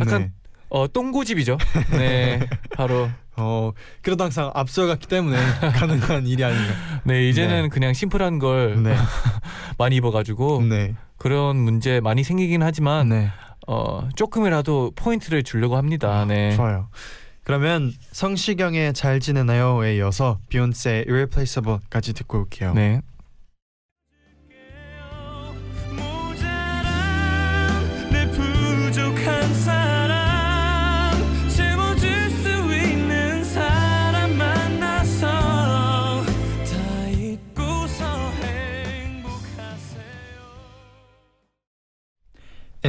약간 0.00 0.22
네. 0.22 0.32
어 0.68 0.86
똥고집이죠. 0.86 1.58
네. 1.92 2.40
바로 2.76 3.08
어, 3.36 3.72
그래도 4.02 4.24
항상 4.24 4.50
앞서갔기 4.52 5.06
때문에 5.06 5.36
가능한 5.78 6.26
일이 6.26 6.44
아닌가. 6.44 6.74
네, 7.04 7.28
이제는 7.28 7.62
네. 7.62 7.68
그냥 7.68 7.94
심플한 7.94 8.38
걸 8.38 8.82
네. 8.82 8.94
많이 9.78 9.96
입어 9.96 10.10
가지고 10.10 10.62
네. 10.62 10.94
그런 11.16 11.56
문제 11.56 12.00
많이 12.00 12.24
생기긴 12.24 12.62
하지만 12.62 13.08
네. 13.08 13.30
어 13.66 14.08
조금이라도 14.16 14.92
포인트를 14.96 15.42
주려고 15.42 15.76
합니다. 15.76 16.24
네. 16.26 16.54
좋아요. 16.56 16.88
그러면 17.44 17.92
성시경의 18.12 18.92
잘 18.92 19.20
지내나요에 19.20 19.96
이어서 19.96 20.38
비욘세의 20.48 21.06
Irreplaceable까지 21.08 22.12
듣고 22.12 22.40
올게요. 22.40 22.74
네. 22.74 23.00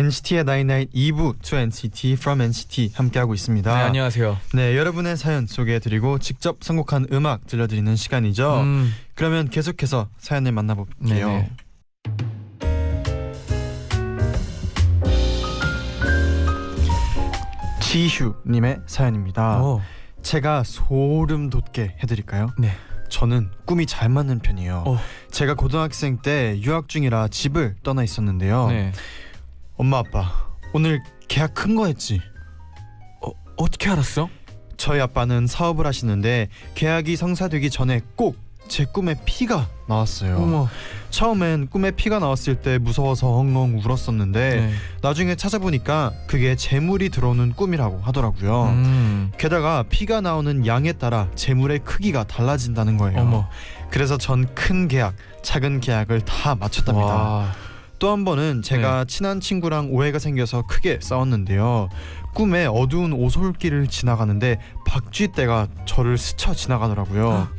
NCT의 0.10 0.44
나인나잇 0.44 0.92
2부 0.92 1.40
to 1.44 1.58
NCT 1.60 2.14
from 2.14 2.42
NCT 2.42 2.94
함께하고 2.96 3.36
있습니다. 3.36 3.72
네, 3.72 3.82
안녕하세요. 3.84 4.38
네, 4.56 4.76
여러분의 4.76 5.16
사연 5.16 5.46
소개해드리고 5.46 6.18
직접 6.18 6.58
선곡한 6.62 7.08
음악 7.12 7.46
들려드리는 7.46 7.96
시간이죠. 7.96 8.62
음, 8.62 8.92
그러면 9.14 9.50
계속해서 9.50 10.10
사연을 10.18 10.52
만나볼게요. 10.52 11.28
네네. 11.28 11.50
지휴님의 17.82 18.82
사연입니다. 18.88 19.62
오, 19.62 19.82
제가 20.24 20.64
소름 20.64 21.52
돋게 21.52 21.98
해드릴까요? 22.02 22.50
네. 22.58 22.72
저는 23.10 23.52
꿈이 23.66 23.86
잘 23.86 24.10
맞는 24.10 24.40
편이에요. 24.40 24.84
어. 24.86 25.00
제가 25.32 25.56
고등학생 25.56 26.18
때 26.18 26.60
유학 26.62 26.88
중이라 26.90 27.28
집을 27.28 27.76
떠나 27.84 28.04
있었는데요. 28.04 28.68
네. 28.70 28.92
엄마 29.80 30.00
아빠 30.00 30.32
오늘 30.74 31.02
계약 31.28 31.54
큰 31.54 31.76
거 31.76 31.86
했지? 31.88 32.22
어, 33.22 33.32
어떻게 33.58 33.90
알았어? 33.90 34.30
저희 34.78 35.00
아빠는 35.02 35.48
사업을 35.48 35.86
하시는데 35.88 36.48
계약이 36.76 37.16
성사되기 37.16 37.70
전에 37.70 38.02
꼭 38.16 38.50
제 38.70 38.86
꿈에 38.86 39.16
피가 39.26 39.68
나왔어요. 39.88 40.38
어머. 40.38 40.68
처음엔 41.10 41.70
꿈에 41.70 41.90
피가 41.90 42.20
나왔을 42.20 42.54
때 42.62 42.78
무서워서 42.78 43.28
엉엉 43.36 43.80
울었었는데 43.80 44.40
네. 44.58 44.72
나중에 45.02 45.34
찾아보니까 45.34 46.14
그게 46.28 46.56
재물이 46.56 47.10
들어오는 47.10 47.54
꿈이라고 47.54 47.98
하더라고요. 48.02 48.66
음. 48.66 49.32
게다가 49.40 49.84
피가 49.90 50.22
나오는 50.22 50.68
양에 50.68 50.94
따라 50.94 51.30
재물의 51.34 51.80
크기가 51.80 52.26
달라진다는 52.26 52.98
거예요. 52.98 53.22
어머. 53.22 53.50
그래서 53.90 54.20
전 54.20 54.46
큰 54.54 54.88
계약, 54.88 55.16
작은 55.42 55.80
계약을 55.80 56.22
다 56.22 56.54
맞췄답니다. 56.54 57.08
와. 57.08 57.52
또 58.00 58.12
한 58.12 58.26
번은 58.26 58.62
네. 58.62 58.68
제가 58.68 59.06
친한 59.06 59.40
친구랑 59.40 59.90
오해가 59.92 60.20
생겨서 60.20 60.64
크게 60.64 61.00
싸웠는데요. 61.02 61.90
꿈에 62.34 62.66
어두운 62.66 63.12
오솔길을 63.14 63.88
지나가는데 63.88 64.60
박쥐떼가 64.86 65.68
저를 65.86 66.18
스쳐 66.18 66.54
지나가더라고요. 66.54 67.50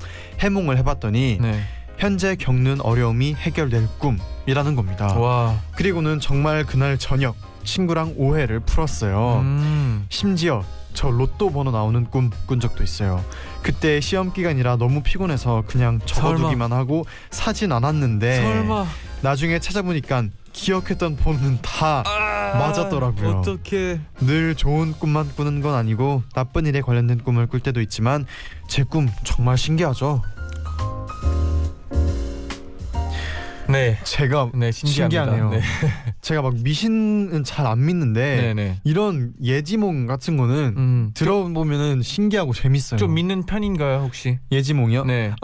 해몽을 0.41 0.79
해봤더니 0.79 1.39
네. 1.41 1.61
현재 2.01 2.35
겪는 2.35 2.81
어려움이 2.81 3.35
해결될 3.35 3.87
꿈이라는 3.99 4.75
겁니다. 4.75 5.07
와. 5.19 5.55
그리고는 5.77 6.19
정말 6.19 6.65
그날 6.65 6.97
저녁 6.99 7.37
친구랑 7.63 8.15
오해를 8.17 8.61
풀었어요. 8.61 9.41
음. 9.43 10.07
심지어 10.09 10.65
저 10.95 11.11
로또 11.11 11.51
번호 11.53 11.71
나오는 11.71 12.05
꿈 12.07 12.31
꾼 12.47 12.59
적도 12.59 12.83
있어요. 12.83 13.23
그때 13.63 14.01
시험 14.01 14.33
기간이라 14.33 14.77
너무 14.77 15.03
피곤해서 15.03 15.65
그냥 15.67 16.01
적어두기만 16.07 16.73
하고 16.73 17.05
사진 17.31 17.71
않았는데 17.71 18.37
설마 18.43 18.87
나중에 19.21 19.59
찾아보니까 19.59 20.25
기억했던 20.55 21.17
번호는 21.17 21.59
다 21.61 22.03
맞았더라고요. 22.55 23.29
어떻게? 23.41 24.01
늘 24.21 24.55
좋은 24.55 24.93
꿈만 24.95 25.29
꾸는 25.37 25.61
건 25.61 25.75
아니고 25.75 26.23
나쁜 26.35 26.65
일에 26.65 26.81
관련된 26.81 27.19
꿈을 27.23 27.47
꿀 27.47 27.61
때도 27.61 27.83
있지만 27.83 28.25
제 28.69 28.83
꿈 28.85 29.09
정말 29.23 29.59
신기하죠. 29.59 30.23
네, 33.71 33.99
제가 34.05 34.51
네 34.55 34.73
신기합니다. 34.73 35.25
신기하네요. 35.25 35.51
네, 35.51 35.61
제가 36.21 36.43
막 36.43 36.55
미신은 36.57 37.45
잘 37.45 37.67
안 37.67 37.85
믿는데 37.87 38.37
네, 38.37 38.55
네. 38.55 38.81
이런 38.85 39.33
예지몽 39.43 40.07
같은 40.07 40.37
거는 40.37 40.75
음, 40.77 41.11
들어보면은 41.15 42.03
신기하고 42.03 42.53
재밌어요. 42.53 42.99
좀 42.99 43.15
믿는 43.15 43.47
편인가요 43.47 44.01
혹시? 44.01 44.39
예지몽이요? 44.51 45.05
네. 45.05 45.35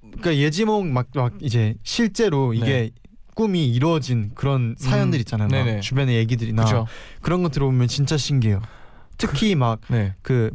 그러니까 0.00 0.36
예지몽 0.36 0.92
막, 0.92 1.06
막 1.14 1.32
이제 1.40 1.74
실제로 1.82 2.52
이게 2.54 2.66
네. 2.66 2.90
꿈이 3.34 3.68
이루어진 3.68 4.32
그런 4.34 4.74
사연들 4.78 5.18
음, 5.18 5.20
있잖아요. 5.20 5.48
막 5.48 5.64
네네. 5.64 5.80
주변의 5.80 6.16
얘기들이나 6.16 6.64
그죠. 6.64 6.86
그런 7.22 7.42
거 7.42 7.48
들어보면 7.48 7.86
진짜 7.88 8.16
신기해요. 8.16 8.60
특히 9.16 9.54
막 9.54 9.80
네. 9.88 10.14
그 10.22 10.50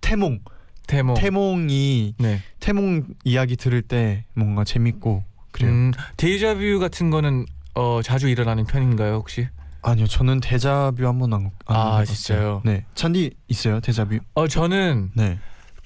태몽, 0.00 0.40
태몽. 0.86 1.14
태몽이 1.14 2.14
네. 2.18 2.40
태몽 2.60 3.04
이야기 3.24 3.56
들을 3.56 3.80
때 3.82 4.24
뭔가 4.34 4.64
재밌고 4.64 5.24
그래요. 5.58 5.72
음, 5.72 5.92
데이자뷰 6.16 6.78
같은 6.80 7.10
거는 7.10 7.46
어 7.74 8.00
자주 8.02 8.28
일어나는 8.28 8.64
편인가요 8.64 9.14
혹시? 9.14 9.48
아니요, 9.82 10.06
저는 10.06 10.40
데자뷰 10.40 11.06
한 11.06 11.18
번 11.18 11.32
안, 11.32 11.50
안 11.66 11.76
아, 11.76 11.94
해봤어요. 11.98 12.04
진짜요? 12.14 12.62
네, 12.64 12.84
쟌디 12.94 13.30
있어요 13.48 13.80
데자뷰? 13.80 14.18
어 14.34 14.46
저는 14.48 15.10
네. 15.14 15.38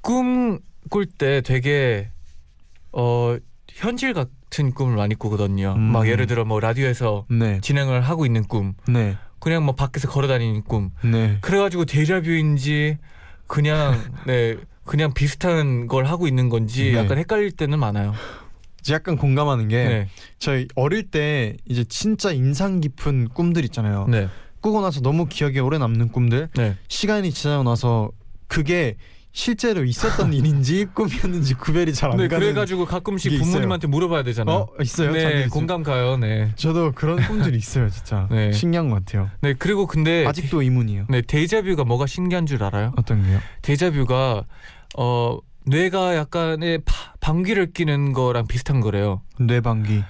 꿈 0.02 0.58
꿀 0.90 1.06
때 1.06 1.40
되게 1.42 2.10
어 2.92 3.36
현실 3.70 4.12
같은 4.14 4.72
꿈을 4.72 4.96
많이 4.96 5.14
꾸거든요. 5.14 5.74
음. 5.76 5.80
막 5.80 6.08
예를 6.08 6.26
들어 6.26 6.44
뭐 6.44 6.60
라디오에서 6.60 7.26
네, 7.30 7.60
진행을 7.60 8.00
하고 8.02 8.26
있는 8.26 8.42
꿈, 8.44 8.74
네, 8.88 9.16
그냥 9.38 9.64
뭐 9.64 9.74
밖에서 9.74 10.08
걸어다니는 10.08 10.64
꿈. 10.64 10.90
네. 11.04 11.38
그래가지고 11.40 11.84
데자뷰인지 11.84 12.98
그냥 13.46 13.94
네 14.26 14.56
그냥 14.84 15.14
비슷한 15.14 15.86
걸 15.86 16.04
하고 16.06 16.26
있는 16.26 16.48
건지 16.48 16.90
네. 16.92 16.98
약간 16.98 17.16
헷갈릴 17.18 17.52
때는 17.52 17.78
많아요. 17.78 18.12
약간 18.90 19.16
공감하는 19.16 19.68
게 19.68 19.84
네, 19.84 20.08
저희 20.38 20.66
어릴 20.74 21.10
때 21.10 21.56
이제 21.68 21.84
진짜 21.84 22.32
인상 22.32 22.80
깊은 22.80 23.28
꿈들 23.28 23.64
있잖아요. 23.66 24.06
네, 24.08 24.28
꾸고 24.60 24.80
나서 24.80 25.00
너무 25.00 25.26
기억에 25.26 25.60
오래 25.60 25.78
남는 25.78 26.08
꿈들 26.10 26.48
네. 26.56 26.76
시간이 26.88 27.32
지나고 27.32 27.62
나서 27.62 28.10
그게 28.48 28.96
실제로 29.34 29.82
있었던 29.84 30.32
일인지 30.34 30.86
꿈이었는지 30.92 31.54
구별이 31.54 31.94
잘안 31.94 32.18
네, 32.18 32.28
가는. 32.28 32.38
그래가지고 32.46 32.84
가끔씩. 32.84 33.38
부모님한테 33.38 33.86
물어봐야 33.86 34.22
되잖아요. 34.24 34.56
어 34.56 34.82
있어요? 34.82 35.12
네, 35.12 35.46
공감 35.48 35.82
가요. 35.82 36.18
네, 36.18 36.52
저도 36.56 36.92
그런 36.92 37.16
꿈들이 37.26 37.56
있어요, 37.56 37.88
진짜. 37.88 38.28
네. 38.30 38.52
신기한 38.52 38.90
것 38.90 38.96
같아요. 38.96 39.30
네 39.40 39.54
그리고 39.54 39.86
근데 39.86 40.26
아직도 40.26 40.60
이문이에요. 40.62 41.06
네 41.08 41.22
데이자뷰가 41.22 41.84
뭐가 41.84 42.06
신기한 42.06 42.44
줄 42.44 42.62
알아요? 42.62 42.92
어떤 42.96 43.22
게요? 43.22 43.38
데이자뷰가 43.62 44.44
어 44.98 45.38
뇌가 45.64 46.16
약간의 46.16 46.78
파- 46.84 47.14
방귀를 47.20 47.72
뀌는 47.72 48.12
거랑 48.12 48.46
비슷한 48.46 48.80
거래요. 48.80 49.22
뇌방귀. 49.38 50.02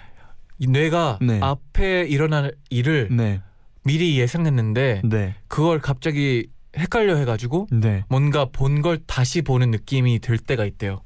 이 0.58 0.66
뇌가 0.66 1.18
네. 1.20 1.40
앞에 1.42 2.04
일어날 2.08 2.52
일을 2.70 3.08
네, 3.10 3.40
미리 3.84 4.18
예상했는데 4.18 5.02
네, 5.04 5.34
그걸 5.48 5.80
갑자기 5.80 6.48
헷갈려 6.76 7.16
해가지고 7.16 7.66
네. 7.70 8.04
뭔가 8.08 8.46
본 8.46 8.80
걸 8.80 8.98
다시 9.06 9.42
보는 9.42 9.70
느낌이 9.70 10.20
들 10.20 10.38
때가 10.38 10.64
있대요. 10.64 11.02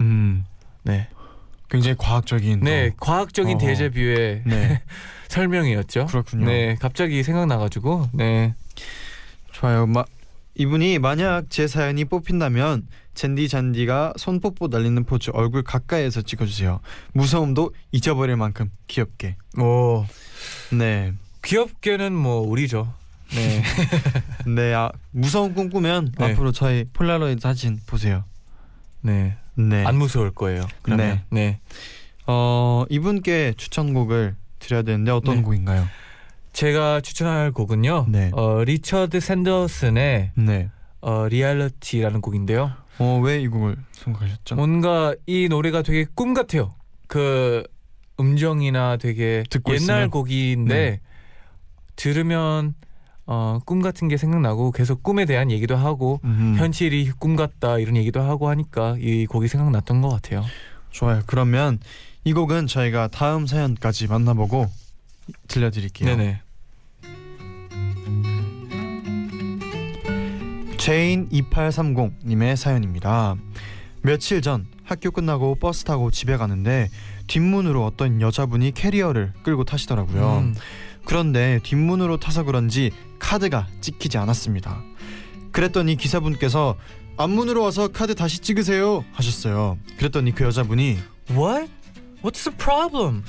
음, 0.00 0.44
네, 0.82 1.08
굉장히 1.68 1.96
과학적인. 1.98 2.60
네 2.60 2.90
또- 2.90 2.96
과학적인 3.00 3.56
어허. 3.56 3.66
데이자뷰의 3.66 4.42
네, 4.46 4.82
설명이었죠. 5.28 6.06
그렇군요. 6.06 6.46
네, 6.46 6.76
갑자기 6.80 7.22
생각나가지고 7.22 8.08
네, 8.12 8.54
좋아요. 9.52 9.86
마, 9.86 10.04
이분이 10.56 10.98
만약 10.98 11.50
제 11.50 11.66
사연이 11.68 12.04
뽑힌다면 12.04 12.86
젠디 13.14 13.48
잔디가 13.48 14.14
손뽀뽀 14.16 14.68
날리는 14.68 15.04
포즈 15.04 15.30
얼굴 15.32 15.62
가까이에서 15.62 16.22
찍어주세요. 16.22 16.80
무서움도 17.12 17.72
잊어버릴 17.92 18.36
만큼 18.36 18.70
귀엽게. 18.88 19.36
뭐 19.56 20.06
네, 20.72 21.12
귀엽게는 21.42 22.12
뭐 22.12 22.40
우리죠. 22.40 22.92
네, 23.34 23.62
네. 24.46 24.74
아, 24.74 24.90
무서운 25.10 25.54
꿈 25.54 25.70
꾸면 25.70 26.12
네. 26.18 26.32
앞으로 26.32 26.52
저희 26.52 26.84
폴라로이드 26.92 27.40
사진 27.40 27.80
보세요. 27.86 28.24
네, 29.00 29.36
네. 29.54 29.84
안 29.84 29.96
무서울 29.96 30.30
거예요. 30.30 30.66
그러면 30.82 31.22
네. 31.30 31.60
어 32.26 32.84
이분께 32.90 33.54
추천곡을 33.56 34.36
드려야 34.58 34.82
되는데 34.82 35.10
어떤 35.10 35.36
네. 35.36 35.42
곡인가요? 35.42 35.86
제가 36.54 37.00
추천할 37.00 37.50
곡은요. 37.50 38.06
네. 38.08 38.30
어, 38.32 38.62
리처드 38.64 39.20
샌더슨의 39.20 40.30
네. 40.36 40.70
어, 41.00 41.26
리얼리티라는 41.28 42.20
곡인데요. 42.20 42.72
어 42.98 43.20
왜 43.20 43.40
이 43.42 43.48
곡을 43.48 43.76
선곡하셨죠? 43.92 44.54
뭔가 44.56 45.14
이 45.26 45.48
노래가 45.48 45.82
되게 45.82 46.06
꿈 46.14 46.34
같아요. 46.34 46.74
그 47.08 47.62
음정이나 48.20 48.96
되게 48.96 49.42
듣고 49.50 49.72
옛날 49.72 49.80
있으면? 49.80 50.10
곡인데 50.10 50.74
네. 50.74 51.00
들으면 51.96 52.74
어, 53.26 53.58
꿈 53.64 53.80
같은 53.80 54.08
게 54.08 54.16
생각나고 54.16 54.70
계속 54.70 55.02
꿈에 55.02 55.24
대한 55.24 55.50
얘기도 55.50 55.76
하고 55.76 56.20
음, 56.24 56.56
현실이 56.58 57.10
꿈 57.18 57.36
같다 57.36 57.78
이런 57.78 57.96
얘기도 57.96 58.20
하고 58.20 58.48
하니까 58.50 58.96
이 58.98 59.26
곡이 59.26 59.48
생각났던 59.48 60.00
것 60.02 60.08
같아요. 60.10 60.44
좋아요. 60.90 61.22
그러면 61.26 61.78
이 62.24 62.32
곡은 62.32 62.66
저희가 62.66 63.08
다음 63.08 63.46
사연까지 63.46 64.06
만나보고 64.08 64.66
들려드릴게요. 65.48 66.16
네네. 66.16 66.40
제인 70.84 71.30
2830님의 71.30 72.56
사연입니다. 72.56 73.36
며칠 74.02 74.42
전 74.42 74.66
학교 74.84 75.10
끝나고 75.10 75.54
버스 75.54 75.82
타고 75.84 76.10
집에 76.10 76.36
가는데 76.36 76.90
뒷문으로 77.26 77.86
어떤 77.86 78.20
여자분이 78.20 78.72
캐리어를 78.72 79.32
끌고 79.44 79.64
타시더라고요. 79.64 80.40
음, 80.40 80.54
그런데 81.06 81.58
뒷문으로 81.62 82.18
타서 82.18 82.42
그런지 82.42 82.90
카드가 83.18 83.66
찍히지 83.80 84.18
않았습니다. 84.18 84.82
그랬더니 85.52 85.96
기사분께서 85.96 86.76
앞문으로 87.16 87.62
와서 87.62 87.88
카드 87.88 88.14
다시 88.14 88.40
찍으세요 88.40 89.06
하셨어요. 89.12 89.78
그랬더니 89.96 90.34
그 90.34 90.44
여자분이 90.44 90.98
What? 91.30 91.70
What's 92.22 92.44
the 92.44 92.58
problem? 92.58 93.22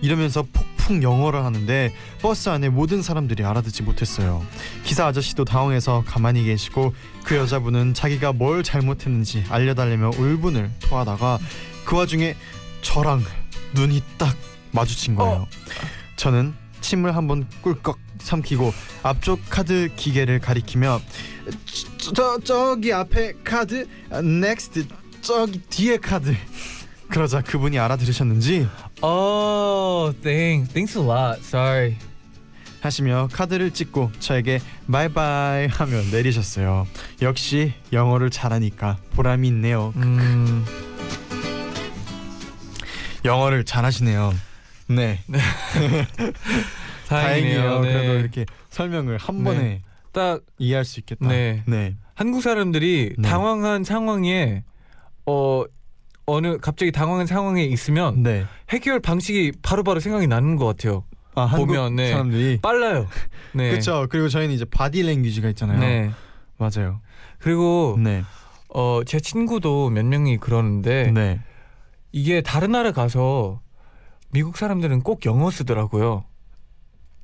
이러면서 0.00 0.44
폭 0.50 0.71
풍 0.82 1.02
영어를 1.02 1.44
하는데 1.44 1.94
버스 2.20 2.48
안에 2.48 2.68
모든 2.68 3.02
사람들이 3.02 3.44
알아듣지 3.44 3.84
못했어요. 3.84 4.44
기사 4.82 5.06
아저씨도 5.06 5.44
당황해서 5.44 6.02
가만히 6.06 6.42
계시고 6.44 6.92
그 7.24 7.36
여자분은 7.36 7.94
자기가 7.94 8.32
뭘 8.32 8.64
잘못했는지 8.64 9.44
알려달라며 9.48 10.10
울분을 10.18 10.70
토하다가 10.80 11.38
그 11.84 11.96
와중에 11.96 12.34
저랑 12.82 13.22
눈이 13.74 14.02
딱 14.18 14.36
마주친 14.72 15.14
거예요. 15.14 15.46
저는 16.16 16.52
침을 16.80 17.14
한번 17.14 17.46
꿀꺽 17.62 17.98
삼키고 18.18 18.72
앞쪽 19.04 19.40
카드 19.48 19.88
기계를 19.94 20.40
가리키며 20.40 21.00
저, 21.98 22.12
저 22.12 22.38
저기 22.40 22.92
앞에 22.92 23.34
카드 23.44 23.86
next 24.10 24.86
저기 25.20 25.60
뒤에 25.60 25.96
카드 25.98 26.34
그러자 27.08 27.42
그분이 27.42 27.78
알아들으셨는지 27.78 28.66
Oh, 29.02 30.12
thanks. 30.22 30.72
Thanks 30.72 30.96
a 30.96 31.02
lot. 31.04 31.40
Sorry. 31.42 31.96
하시며 32.80 33.28
카드를 33.32 33.70
찍고 33.72 34.10
저에게 34.18 34.60
바이바이 34.90 35.66
하며 35.68 36.02
내리셨어요. 36.10 36.86
역시 37.20 37.72
영어를 37.92 38.30
잘하니까 38.30 38.98
보람이 39.12 39.46
있네요. 39.48 39.92
음, 39.96 40.64
영어를 43.24 43.64
잘하시네요. 43.64 44.32
네, 44.88 45.20
다행이에요. 47.08 47.80
네. 47.82 47.92
그래도 47.92 48.14
이렇게 48.18 48.46
설명을 48.70 49.16
한 49.18 49.38
네. 49.38 49.44
번에 49.44 49.82
딱 50.10 50.40
이해할 50.58 50.84
수 50.84 50.98
있겠다. 50.98 51.28
네. 51.28 51.62
네. 51.66 51.94
한국 52.14 52.42
사람들이 52.42 53.14
네. 53.16 53.28
당황한 53.28 53.84
상황에 53.84 54.64
어 55.24 55.64
어느 56.26 56.58
갑자기 56.58 56.92
당황한 56.92 57.26
상황에 57.26 57.64
있으면 57.64 58.22
네. 58.22 58.44
해결 58.70 59.00
방식이 59.00 59.52
바로바로 59.62 60.00
생각이 60.00 60.26
나는 60.26 60.56
것 60.56 60.66
같아요. 60.66 61.04
아, 61.34 61.42
한국 61.42 61.68
보면, 61.68 61.96
네. 61.96 62.10
사람들이 62.10 62.58
빨라요. 62.62 63.06
네. 63.54 63.70
그렇죠. 63.70 64.06
그리고 64.10 64.28
저희는 64.28 64.54
이제 64.54 64.64
바디 64.64 65.02
랭귀지가 65.02 65.48
있잖아요. 65.50 65.80
네. 65.80 66.10
맞아요. 66.58 67.00
그리고 67.38 67.96
네. 67.98 68.22
어 68.68 69.02
제 69.04 69.18
친구도 69.20 69.90
몇 69.90 70.04
명이 70.06 70.38
그러는데 70.38 71.10
네. 71.12 71.40
이게 72.12 72.40
다른 72.40 72.72
나라 72.72 72.92
가서 72.92 73.60
미국 74.30 74.56
사람들은 74.56 75.02
꼭 75.02 75.24
영어 75.26 75.50
쓰더라고요. 75.50 76.24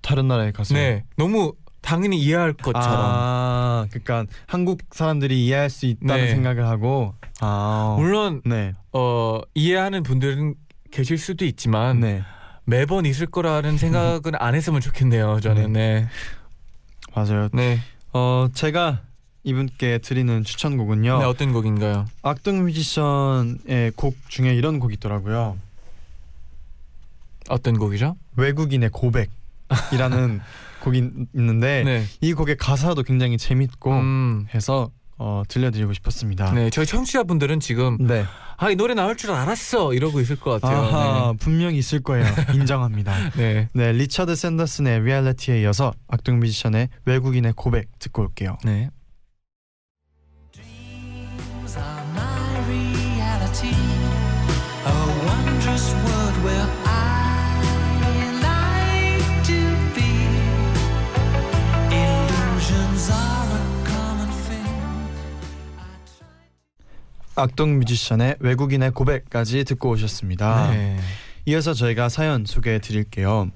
다른 0.03 0.29
나라에 0.29 0.53
가서 0.53 0.75
네. 0.75 1.05
너무 1.17 1.55
당연히 1.89 2.19
이해할 2.19 2.53
것처럼. 2.53 2.99
아, 3.01 3.87
그러니까 3.89 4.27
한국 4.47 4.83
사람들이 4.91 5.47
이해할 5.47 5.71
수 5.71 5.87
있다는 5.87 6.25
네. 6.25 6.29
생각을 6.29 6.67
하고 6.67 7.15
아, 7.41 7.97
물론 7.99 8.43
네, 8.45 8.75
어 8.93 9.41
이해하는 9.55 10.03
분들은 10.03 10.55
계실 10.91 11.17
수도 11.17 11.47
있지만 11.47 12.01
네, 12.01 12.23
매번 12.67 13.07
있을 13.07 13.27
거라는 13.27 13.79
생각은 13.79 14.33
안 14.39 14.55
했으면 14.55 14.83
좋겠네요. 14.83 15.41
저는 15.41 15.73
네. 15.73 16.07
맞아요. 17.15 17.49
네. 17.55 17.79
어, 18.13 18.49
제가 18.53 19.01
이분께 19.45 19.99
드리는 19.99 20.45
추천곡은요. 20.45 21.19
네, 21.21 21.25
어떤 21.25 21.55
곡인가요? 21.55 22.05
악동 22.21 22.65
뮤지션의 22.65 23.93
곡 23.97 24.15
중에 24.29 24.53
이런 24.55 24.79
곡이 24.79 24.97
있더라고요. 24.97 25.57
어떤 27.49 27.79
곡이죠? 27.79 28.15
외국인의 28.37 28.91
고백이라는 28.91 30.43
곡이 30.81 31.11
있는데 31.35 31.83
네. 31.85 32.05
이 32.21 32.33
곡의 32.33 32.57
가사도 32.57 33.03
굉장히 33.03 33.39
재밌고 33.39 33.93
음. 33.93 34.47
해서 34.55 34.91
어, 35.19 35.43
들려드리고 35.49 35.93
싶었습니다. 35.95 36.53
네, 36.53 36.71
저희 36.71 36.87
청취자분들은 36.87 37.59
지금 37.59 37.97
네. 38.01 38.25
아이 38.57 38.77
노래 38.77 38.95
나올 38.95 39.17
줄 39.17 39.33
알았어 39.33 39.93
이러고 39.93 40.21
있을 40.21 40.37
것 40.37 40.61
같아요. 40.61 40.79
아하, 40.79 41.33
분명 41.39 41.75
있을 41.75 42.03
거예요. 42.03 42.25
인정합니다. 42.55 43.31
네. 43.37 43.69
네, 43.73 43.93
리처드 43.93 44.37
샌더슨의 44.37 45.01
리얼리티에 45.05 45.61
이어서 45.63 45.93
악동 46.09 46.39
뮤지션의 46.39 46.89
외국인의 47.05 47.55
고백 47.57 47.99
듣고 47.99 48.23
올게요. 48.23 48.59
네. 48.65 48.91
악동 67.39 67.79
뮤지션의 67.79 68.37
외국인의 68.41 68.91
고백까지 68.93 69.65
듣고 69.65 69.91
오셨습니다. 69.91 70.71
네. 70.73 70.99
이어서 71.47 71.73
저희가 71.73 72.09
사연 72.09 72.45
소개해 72.45 72.81
드릴게요. 72.81 73.51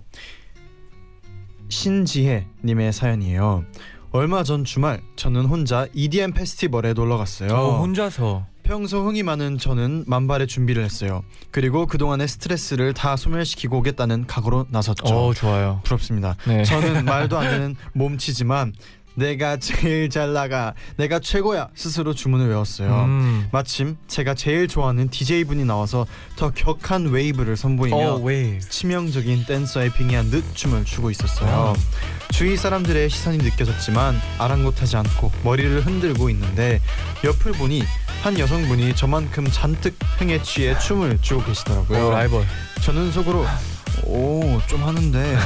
신지혜 1.69 2.47
님의 2.65 2.93
사연이에요. 2.93 3.65
얼마 4.13 4.43
전 4.43 4.65
주말 4.65 5.01
저는 5.17 5.47
혼자 5.47 5.87
EDM 5.95 6.33
페스티벌에 6.33 6.93
놀러 6.93 7.17
갔어요. 7.17 7.49
저 7.49 7.57
혼자서 7.79 8.47
평소 8.63 9.05
흥이 9.05 9.23
많은 9.23 9.59
저는 9.59 10.05
만발의 10.07 10.47
준비를 10.47 10.85
했어요. 10.85 11.25
그리고 11.51 11.87
그동안의 11.87 12.29
스트레스를 12.29 12.93
다 12.93 13.17
소멸시키고 13.17 13.79
오겠다는 13.79 14.27
각오로 14.27 14.67
나섰죠. 14.71 15.05
어 15.07 15.35
좋아요. 15.35 15.81
부럽습니다. 15.85 16.37
네. 16.47 16.63
저는 16.63 17.05
말도 17.05 17.39
안 17.39 17.49
되는 17.51 17.77
몸치지만 17.95 18.73
내가 19.15 19.57
제일 19.59 20.09
잘 20.11 20.33
나가, 20.33 20.75
내가 20.97 21.19
최고야 21.19 21.69
스스로 21.75 22.15
주문을 22.15 22.49
외웠어요. 22.49 23.05
음. 23.05 23.49
마침 23.53 23.97
제가 24.09 24.35
제일 24.35 24.69
좋아하는 24.69 25.09
DJ 25.11 25.45
분이 25.45 25.65
나와서 25.65 26.07
더 26.37 26.51
격한 26.51 27.09
웨이브를 27.11 27.57
선보이며 27.57 27.97
어 27.97 28.17
웨이. 28.17 28.59
치명적인 28.61 29.45
댄서에 29.47 29.93
빙의한 29.93 30.31
듯 30.31 30.45
춤을 30.55 30.85
추고 30.85 31.11
있었어요. 31.11 31.51
아. 31.51 31.75
주위 32.33 32.57
사람들의 32.57 33.11
시선이 33.11 33.39
느껴졌지만 33.39 34.19
아랑곳하지 34.39 34.97
않고 34.97 35.31
머리를 35.45 35.85
흔들고 35.85 36.31
있는데 36.31 36.81
옆을 37.25 37.53
보니 37.53 37.83
한 38.23 38.39
여성분이 38.39 38.95
저만큼 38.97 39.47
잔뜩 39.51 39.97
흥에 40.19 40.43
취해 40.43 40.79
춤을 40.79 41.19
추고 41.21 41.45
계시더라고요. 41.45 42.07
어, 42.07 42.11
라이벌. 42.13 42.45
저는 42.83 43.13
속으로 43.13 43.45
오 44.05 44.43
좀 44.69 44.85
하는데 44.85 45.37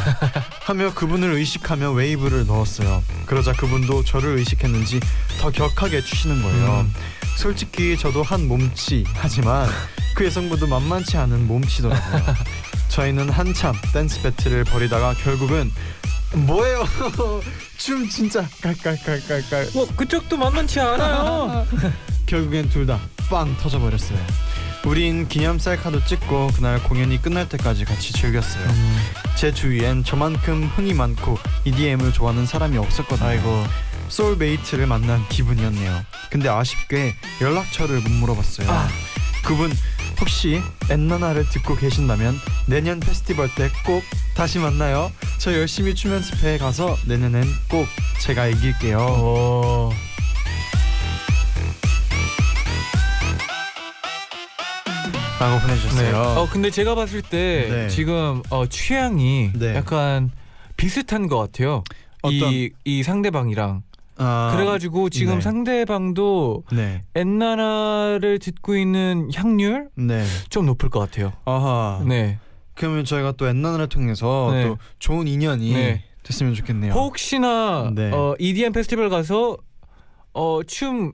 하며 0.61 0.93
그분을 0.95 1.33
의식하며 1.33 1.93
웨이브를 1.93 2.47
넣었어요. 2.47 3.03
그러자 3.25 3.53
그분도 3.53 4.05
저를 4.05 4.37
의식했는지 4.39 5.01
더 5.41 5.51
격하게 5.51 6.03
추시는 6.03 6.43
거예요. 6.43 6.81
음. 6.87 6.95
솔직히 7.37 7.97
저도 7.99 8.23
한 8.23 8.47
몸치 8.47 9.05
하지만 9.15 9.69
그 10.15 10.25
여성분도 10.27 10.67
만만치 10.67 11.17
않은 11.17 11.47
몸치더라고요. 11.47 12.35
저희는 12.89 13.31
한참 13.31 13.75
댄스 13.93 14.23
배틀을 14.23 14.65
벌이다가 14.65 15.15
결국은 15.15 15.73
뭐예요? 16.35 16.85
춤 17.79 18.09
진짜 18.09 18.47
깔깔깔깔깔. 18.63 19.71
뭐 19.75 19.87
그쪽도 19.97 20.37
만만치 20.37 20.79
않아요. 20.81 21.67
결국엔 22.27 22.69
둘 22.69 22.87
다 22.87 22.99
빵 23.29 23.57
터져버렸어요. 23.59 24.19
우린 24.87 25.27
기념 25.29 25.59
셀카도 25.59 26.05
찍고 26.05 26.49
그날 26.55 26.81
공연이 26.83 27.21
끝날 27.21 27.49
때까지 27.49 27.85
같이 27.85 28.13
즐겼어요. 28.13 28.65
음. 28.65 28.97
제 29.37 29.53
주위엔 29.53 30.05
저만큼 30.05 30.71
흥이 30.77 30.95
많고 30.95 31.39
EDM을 31.65 32.13
좋아하는 32.13 32.47
사람이 32.47 32.79
없었거든요. 32.79 33.29
아이고. 33.29 33.65
soulmate를 34.09 34.87
만난 34.87 35.29
기분이었네요. 35.29 36.05
근데 36.31 36.49
아쉽게 36.49 37.17
연락처를 37.41 38.01
못 38.01 38.11
물어봤어요. 38.11 38.71
아. 38.71 38.89
그분 39.45 39.73
혹시 40.21 40.63
엔나나를 40.89 41.49
듣고 41.51 41.77
계신다면 41.77 42.39
내년 42.67 43.01
페스티벌 43.01 43.53
때 43.55 43.69
꼭 43.85 44.03
다시 44.35 44.59
만나요. 44.61 45.11
저 45.39 45.53
열심히 45.53 45.95
춤 45.95 46.13
연습해 46.13 46.59
가서 46.59 46.97
내년엔 47.07 47.45
꼭 47.69 47.87
제가 48.21 48.47
이길게요. 48.47 48.99
어. 49.01 49.91
라고 55.39 55.61
보내주셨어요. 55.61 56.11
네. 56.13 56.17
어 56.17 56.49
근데 56.51 56.71
제가 56.71 56.95
봤을 56.95 57.21
때 57.21 57.69
네. 57.71 57.89
지금 57.89 58.43
어 58.51 58.67
취향이 58.67 59.51
네. 59.55 59.75
약간 59.75 60.31
비슷한 60.77 61.29
것 61.29 61.39
같아요. 61.39 61.83
어떤- 62.23 62.53
이, 62.53 62.71
이 62.85 63.03
상대방이랑 63.03 63.83
아, 64.19 64.51
그래가지고 64.55 65.11
지금 65.11 65.35
네. 65.37 65.41
상대방도 65.43 66.65
네, 66.73 67.05
엔나나를 67.15 68.39
듣고 68.39 68.77
있는 68.77 69.29
향률 69.35 69.91
네. 69.95 70.25
좀 70.49 70.65
높을 70.67 70.89
것 70.89 71.01
같아요. 71.01 71.35
아하. 71.45 72.03
네. 72.07 72.39
그러면 72.75 73.05
저희가 73.05 73.33
또 73.33 73.47
엔나나를 73.47 73.89
통해서 73.89 74.51
네. 74.53 74.65
또 74.67 74.79
좋은 74.99 75.29
인연이 75.29 75.73
네. 75.75 76.05
됐으면 76.23 76.55
좋겠네요. 76.55 76.93
혹시나 76.95 77.91
네. 77.95 78.11
어, 78.11 78.35
EDM 78.39 78.73
페스티벌 78.73 79.11
가서 79.11 79.59
어, 80.33 80.61
춤 80.67 81.13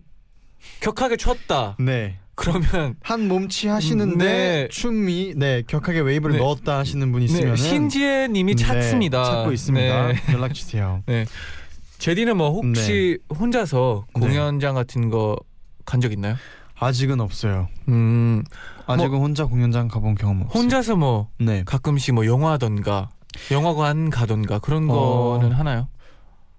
격하게 0.80 1.16
췄다. 1.16 1.76
네. 1.80 2.18
그러면 2.34 2.94
한 3.02 3.28
몸치 3.28 3.68
하시는데 3.68 4.24
네. 4.24 4.68
춤이 4.70 5.34
네 5.36 5.62
격하게 5.66 6.00
웨이브를 6.00 6.36
네. 6.36 6.42
넣었다 6.42 6.78
하시는 6.78 7.12
분 7.12 7.22
있으면 7.22 7.54
네, 7.54 7.56
신지혜님이 7.56 8.56
찾습니다. 8.56 9.24
찾고 9.24 9.52
있습니다. 9.52 10.06
네. 10.08 10.14
연락 10.32 10.54
주세요. 10.54 11.02
재디는 11.98 12.36
뭐 12.36 12.50
혹시 12.50 13.18
혼자서 13.38 14.06
네. 14.14 14.20
공연장 14.20 14.74
같은 14.74 15.10
거 15.10 15.36
간 15.84 16.00
적 16.00 16.12
있나요? 16.12 16.36
아직은 16.78 17.20
없어요. 17.20 17.68
음 17.88 18.42
아직은 18.86 19.18
혼자 19.18 19.44
공연장 19.46 19.88
가본 19.88 20.14
경험 20.14 20.42
없어요. 20.42 20.62
혼자서 20.62 20.96
뭐 20.96 21.28
네. 21.40 21.62
가끔씩 21.66 22.14
뭐 22.14 22.24
영화던가 22.24 23.10
영화관 23.50 24.10
가던가 24.10 24.58
그런 24.60 24.88
어. 24.90 25.38
거는 25.40 25.52
하나요? 25.52 25.88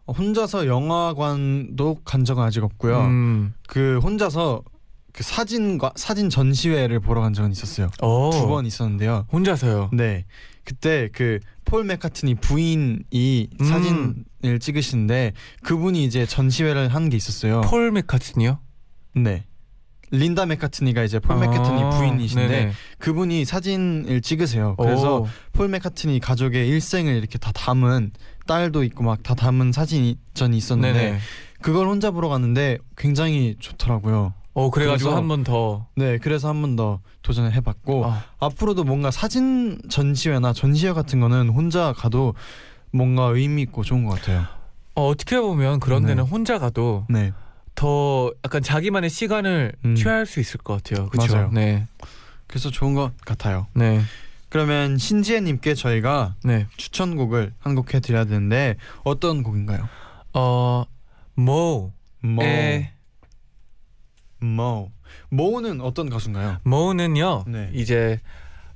혼자서 0.07 0.67
영화관도 0.67 1.99
간 2.03 2.25
적은 2.25 2.43
아직 2.43 2.63
없고요. 2.63 2.99
음. 3.01 3.53
그 3.67 3.99
혼자서 4.03 4.61
그 5.13 5.23
사진과 5.23 5.93
사진 5.95 6.29
전시회를 6.29 6.99
보러 6.99 7.21
간 7.21 7.33
적은 7.33 7.51
있었어요. 7.51 7.89
어. 8.01 8.31
두번 8.33 8.65
있었는데요. 8.65 9.25
혼자서요. 9.31 9.89
네. 9.93 10.25
그때 10.65 11.09
그 11.13 11.39
폴 11.65 11.85
맥카트니 11.85 12.35
부인이 12.35 13.47
음. 13.61 13.65
사진을 13.65 14.59
찍으시는데 14.59 15.31
그분이 15.63 16.03
이제 16.03 16.25
전시회를 16.25 16.89
한 16.89 17.09
게 17.09 17.15
있었어요. 17.17 17.61
폴 17.61 17.89
맥카트니요? 17.91 18.59
네. 19.15 19.45
린다 20.11 20.45
맥카트니가 20.45 21.03
이제 21.03 21.19
폴 21.19 21.39
맥카트니 21.39 21.81
아, 21.83 21.89
부인이신데 21.89 22.47
네네. 22.47 22.71
그분이 22.99 23.45
사진을 23.45 24.21
찍으세요. 24.21 24.75
그래서 24.77 25.21
오. 25.21 25.27
폴 25.53 25.69
맥카트니 25.69 26.19
가족의 26.19 26.67
일생을 26.67 27.15
이렇게 27.15 27.37
다 27.39 27.51
담은 27.53 28.11
딸도 28.45 28.83
있고 28.83 29.03
막 29.03 29.23
다 29.23 29.33
담은 29.35 29.71
사진이 29.71 30.17
전이 30.33 30.57
있었는데 30.57 30.93
네네. 30.99 31.19
그걸 31.61 31.87
혼자 31.87 32.11
보러 32.11 32.27
갔는데 32.27 32.77
굉장히 32.97 33.55
좋더라고요. 33.59 34.33
어 34.55 34.69
그래가지고 34.69 35.11
한 35.11 35.27
번 35.27 35.43
더. 35.43 35.87
네, 35.95 36.17
그래서 36.19 36.47
한 36.49 36.61
번 36.61 36.75
더 36.75 36.99
도전을 37.23 37.53
해봤고 37.53 38.05
아, 38.05 38.23
앞으로도 38.39 38.83
뭔가 38.83 39.09
사진 39.11 39.79
전시회나 39.89 40.53
전시회 40.53 40.93
같은 40.93 41.19
거는 41.19 41.49
혼자 41.49 41.91
가도 41.93 42.35
뭔가 42.91 43.23
의미 43.25 43.63
있고 43.63 43.83
좋은 43.83 44.05
것 44.05 44.19
같아요. 44.19 44.45
어, 44.95 45.07
어떻게 45.07 45.39
보면 45.39 45.79
그런 45.79 46.03
네. 46.03 46.09
데는 46.09 46.23
혼자 46.25 46.59
가도 46.59 47.05
네, 47.09 47.31
더 47.73 48.31
약간 48.45 48.61
자기만의 48.61 49.09
시간을 49.09 49.73
음. 49.85 49.95
취할 49.95 50.25
수 50.27 50.39
있을 50.39 50.59
것 50.59 50.83
같아요. 50.83 51.09
그렇죠? 51.09 51.33
맞아요. 51.35 51.49
네. 51.51 51.87
그래서 52.45 52.69
좋은 52.69 52.93
것 52.93 53.11
같아요. 53.25 53.65
네. 53.73 54.01
그러면 54.49 54.99
신지혜님께 54.99 55.73
저희가 55.73 56.35
네. 56.43 56.67
추천곡을 56.77 57.53
한 57.59 57.73
곡 57.73 57.91
해드려야 57.95 58.25
되는데 58.25 58.75
어떤 59.03 59.41
곡인가요? 59.41 59.89
어 60.33 60.85
모. 61.33 61.91
모, 62.21 62.43
에 62.43 62.93
모, 64.63 64.91
모는 65.29 65.81
어떤 65.81 66.09
가수인가요? 66.09 66.57
모는요. 66.63 67.43
네. 67.47 67.69
이제 67.73 68.19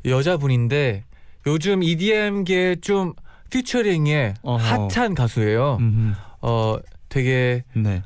여자분인데 0.06 1.04
요즘 1.46 1.84
EDM계 1.84 2.78
좀 2.82 3.14
피처링에 3.50 4.36
어허. 4.42 4.88
핫한 4.94 5.16
가수예요. 5.16 5.78
음, 5.80 6.14
어 6.42 6.78
되게 7.10 7.64
네 7.74 8.04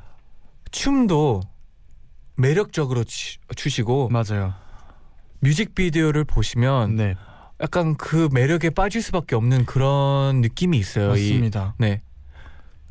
춤도 0.71 1.41
매력적으로 2.37 3.03
추, 3.03 3.37
추시고 3.55 4.09
맞아요. 4.09 4.53
뮤직비디오를 5.39 6.23
보시면 6.23 6.95
네 6.95 7.15
약간 7.61 7.95
그 7.95 8.29
매력에 8.31 8.69
빠질 8.69 9.01
수밖에 9.01 9.35
없는 9.35 9.65
그런 9.65 10.41
느낌이 10.41 10.77
있어요. 10.77 11.07
이, 11.15 11.31
맞습니다. 11.31 11.75
네. 11.77 12.01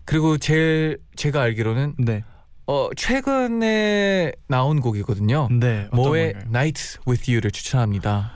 그리고 0.05 0.38
제일 0.38 0.98
제가 1.16 1.40
알기로는 1.42 1.94
네 1.98 2.24
어 2.70 2.88
최근에 2.96 4.30
나온 4.46 4.80
곡이거든요. 4.80 5.48
네 5.50 5.88
모의 5.90 6.35
건가요? 6.35 6.50
Nights 6.50 7.00
with 7.04 7.28
You를 7.28 7.50
추천합니다. 7.50 8.30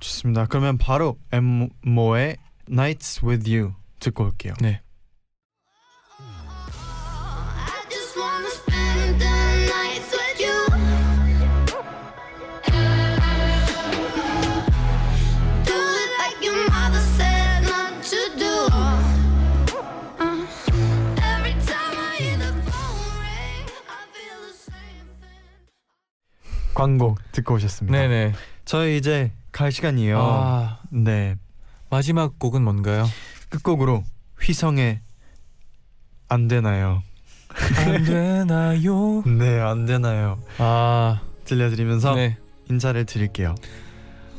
좋습니다. 0.00 0.44
그러면 0.44 0.76
바로 0.76 1.16
엠모의 1.32 2.36
Nights 2.70 3.24
with 3.24 3.50
You 3.50 3.72
듣고 3.98 4.24
올게요. 4.24 4.52
네. 4.60 4.82
광고 26.80 27.16
듣고 27.32 27.54
오셨습니다. 27.54 27.96
네네. 27.98 28.32
저희 28.64 28.96
이제 28.96 29.32
갈 29.52 29.70
시간이에요. 29.72 30.18
아 30.20 30.78
네 30.90 31.36
마지막 31.90 32.38
곡은 32.38 32.62
뭔가요? 32.62 33.06
끝곡으로 33.50 34.04
휘성의 34.40 35.00
안 36.28 36.48
되나요? 36.48 37.02
안 37.86 38.04
되나요? 38.04 39.22
네 39.26 39.60
안 39.60 39.86
되나요? 39.86 40.38
아 40.58 41.20
들려드리면서 41.44 42.14
네. 42.14 42.36
인사를 42.70 43.04
드릴게요. 43.06 43.54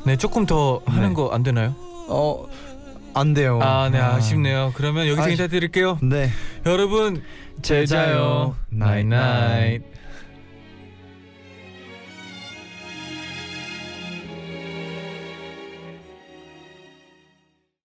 네 0.06 0.16
조금 0.18 0.46
더 0.46 0.82
하는 0.86 1.10
네. 1.10 1.14
거 1.16 1.33
안 1.33 1.44
되나요? 1.44 1.76
어, 2.08 2.48
안 3.14 3.34
돼요. 3.34 3.60
아 3.62 3.90
네 3.90 4.00
아 4.00 4.20
쉽네요. 4.22 4.72
그러면 4.76 5.08
여기서 5.08 5.24
아쉽- 5.24 5.32
인사드릴게요. 5.32 6.00
네. 6.02 6.30
여러분 6.66 7.22
제자요 7.62 8.56
나잇나잇 8.70 9.84